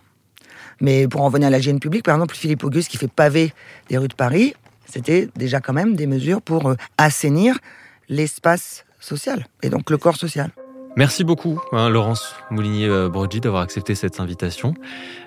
Mais 0.81 1.09
pour 1.09 1.23
en 1.23 1.29
venir 1.29 1.49
à 1.49 1.51
la 1.51 1.59
hygiène 1.59 1.81
publique, 1.81 2.05
par 2.05 2.15
exemple, 2.15 2.35
Philippe 2.35 2.65
Auguste 2.65 2.89
qui 2.89 2.97
fait 2.97 3.11
pavé 3.11 3.53
des 3.89 3.99
rues 3.99 4.09
de 4.09 4.15
Paris, 4.15 4.55
c'était 4.87 5.29
déjà 5.37 5.61
quand 5.61 5.73
même 5.73 5.97
des 5.97 6.07
mesures 6.07 6.41
pour 6.41 6.71
euh, 6.71 6.75
assainir 6.97 7.59
l'espace 8.09 8.85
social 9.01 9.47
et 9.63 9.71
donc 9.71 9.91
le 9.91 9.99
corps 9.99 10.17
social. 10.17 10.51
Merci 10.99 11.23
beaucoup, 11.23 11.61
hein, 11.71 11.89
Laurence 11.89 12.35
Moulinier-Brodji, 12.51 13.39
d'avoir 13.39 13.63
accepté 13.63 13.95
cette 13.95 14.19
invitation. 14.19 14.75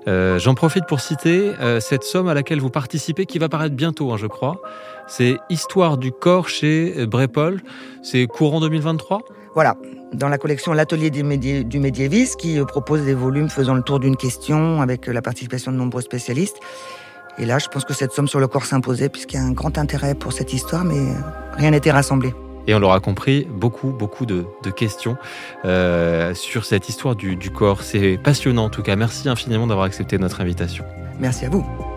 Euh, 0.05 0.37
j'en 0.37 0.53
profite 0.53 0.85
pour 0.85 0.99
citer 0.99 1.53
euh, 1.61 1.79
cette 1.79 2.03
somme 2.03 2.27
à 2.27 2.33
laquelle 2.33 2.59
vous 2.59 2.69
participez, 2.69 3.25
qui 3.25 3.39
va 3.39 3.47
paraître 3.47 3.73
bientôt, 3.73 4.11
hein, 4.11 4.17
je 4.17 4.27
crois. 4.27 4.61
C'est 5.07 5.37
Histoire 5.49 5.97
du 5.97 6.11
corps 6.11 6.49
chez 6.49 7.05
Brépol. 7.05 7.61
C'est 8.03 8.27
courant 8.27 8.59
2023 8.59 9.21
Voilà, 9.55 9.77
dans 10.11 10.27
la 10.27 10.37
collection 10.37 10.73
L'Atelier 10.73 11.09
du, 11.09 11.23
médiévisme, 11.23 12.37
qui 12.37 12.59
euh, 12.59 12.65
propose 12.65 13.05
des 13.05 13.13
volumes 13.13 13.47
faisant 13.47 13.73
le 13.73 13.81
tour 13.81 14.01
d'une 14.01 14.17
question 14.17 14.81
avec 14.81 15.07
la 15.07 15.21
participation 15.21 15.71
de 15.71 15.77
nombreux 15.77 16.01
spécialistes. 16.01 16.57
Et 17.37 17.45
là, 17.45 17.59
je 17.59 17.69
pense 17.69 17.85
que 17.85 17.93
cette 17.93 18.11
somme 18.11 18.27
sur 18.27 18.41
le 18.41 18.49
corps 18.49 18.65
s'imposait 18.65 19.07
puisqu'il 19.07 19.37
y 19.37 19.39
a 19.39 19.45
un 19.45 19.53
grand 19.53 19.77
intérêt 19.77 20.15
pour 20.15 20.33
cette 20.33 20.51
histoire, 20.51 20.83
mais 20.83 20.99
rien 21.55 21.71
n'était 21.71 21.91
rassemblé. 21.91 22.33
Et 22.67 22.75
on 22.75 22.79
l'aura 22.79 22.99
compris, 22.99 23.47
beaucoup, 23.49 23.91
beaucoup 23.91 24.25
de, 24.25 24.45
questions 24.75 25.17
euh, 25.65 26.33
sur 26.33 26.65
cette 26.65 26.89
histoire 26.89 27.15
du, 27.15 27.35
du 27.35 27.51
corps. 27.51 27.81
C'est 27.81 28.17
passionnant 28.17 28.65
en 28.65 28.69
tout 28.69 28.83
cas. 28.83 28.95
Merci 28.95 29.27
infiniment 29.29 29.67
d'avoir 29.67 29.85
accepté 29.85 30.17
notre 30.17 30.41
invitation. 30.41 30.85
Merci 31.19 31.45
à 31.45 31.49
vous. 31.49 31.90